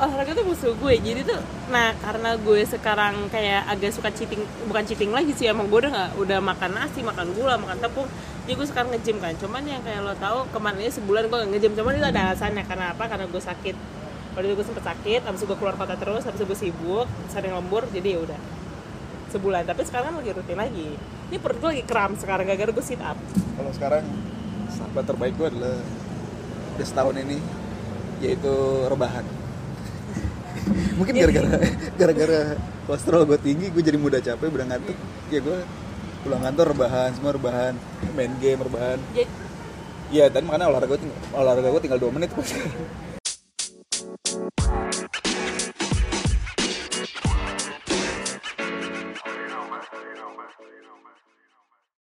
olahraga 0.00 0.30
tuh 0.34 0.44
musuh 0.44 0.72
gue. 0.74 0.94
Jadi 0.98 1.20
tuh 1.22 1.40
nah 1.70 1.94
karena 2.02 2.34
gue 2.34 2.60
sekarang 2.66 3.30
kayak 3.30 3.62
agak 3.70 3.94
suka 3.94 4.10
cheating 4.10 4.42
bukan 4.66 4.82
cheating 4.82 5.14
lagi 5.14 5.30
sih 5.38 5.46
emang 5.46 5.70
gue 5.70 5.86
udah 5.86 5.92
nggak 5.94 6.10
udah 6.18 6.38
makan 6.42 6.70
nasi 6.74 7.00
makan 7.06 7.30
gula 7.38 7.54
makan 7.56 7.78
tepung. 7.78 8.08
Jadi 8.44 8.52
gue 8.58 8.66
sekarang 8.66 8.90
nge-gym 8.90 9.22
kan. 9.22 9.34
Cuman 9.38 9.62
yang 9.62 9.80
kayak 9.86 10.02
lo 10.02 10.18
tahu 10.18 10.50
kemarin 10.50 10.82
ini 10.82 10.90
sebulan 10.90 11.22
gue 11.30 11.38
nge-gym. 11.54 11.72
Cuman 11.78 11.94
itu 11.94 12.06
ada 12.10 12.20
alasannya. 12.34 12.64
Karena 12.66 12.90
apa? 12.90 13.04
Karena 13.06 13.24
gue 13.30 13.42
sakit. 13.42 13.76
Waktu 14.34 14.46
itu 14.50 14.54
gue 14.58 14.66
sempet 14.66 14.84
sakit 14.86 15.20
habis 15.26 15.42
gue 15.46 15.56
keluar 15.58 15.74
kota 15.78 15.94
terus 15.94 16.22
habis 16.26 16.38
itu 16.38 16.46
gue 16.46 16.58
sibuk 16.58 17.06
sering 17.34 17.50
lembur 17.50 17.82
jadi 17.90 18.14
ya 18.14 18.30
udah 18.30 18.40
sebulan. 19.30 19.62
Tapi 19.64 19.82
sekarang 19.86 20.18
lagi 20.18 20.30
rutin 20.34 20.58
lagi. 20.58 20.88
Ini 21.30 21.36
perut 21.38 21.58
gue 21.62 21.70
lagi 21.78 21.84
kram 21.86 22.18
sekarang 22.18 22.44
gara-gara 22.50 22.70
gue 22.74 22.84
sit 22.84 22.98
up. 22.98 23.14
Kalau 23.30 23.70
sekarang 23.72 24.04
sahabat 24.74 25.04
terbaik 25.06 25.34
gue 25.38 25.46
adalah 25.46 25.78
udah 26.76 26.86
setahun 26.86 27.16
ini 27.22 27.38
yaitu 28.20 28.54
rebahan. 28.90 29.24
Mungkin 30.98 31.14
gara-gara 31.14 31.56
gara-gara 31.94 32.40
kolesterol 32.84 33.22
gue 33.30 33.38
tinggi 33.38 33.66
gue 33.70 33.82
jadi 33.82 33.96
mudah 33.96 34.20
capek 34.20 34.50
udah 34.50 34.66
ngantuk. 34.66 34.98
Ya 35.30 35.40
gue 35.40 35.58
pulang 36.26 36.42
kantor 36.42 36.76
rebahan 36.76 37.10
semua 37.14 37.32
rebahan. 37.32 37.74
Main 38.18 38.34
game 38.42 38.60
rebahan. 38.60 38.98
Ya. 40.10 40.26
Dan 40.26 40.50
makanya 40.50 40.74
olahraga 40.74 40.98
gue 40.98 41.06
tinggal, 41.06 41.18
olahraga 41.38 41.68
gue 41.70 41.82
tinggal 41.86 42.00
2 42.02 42.16
menit. 42.18 42.34
kok 42.34 42.42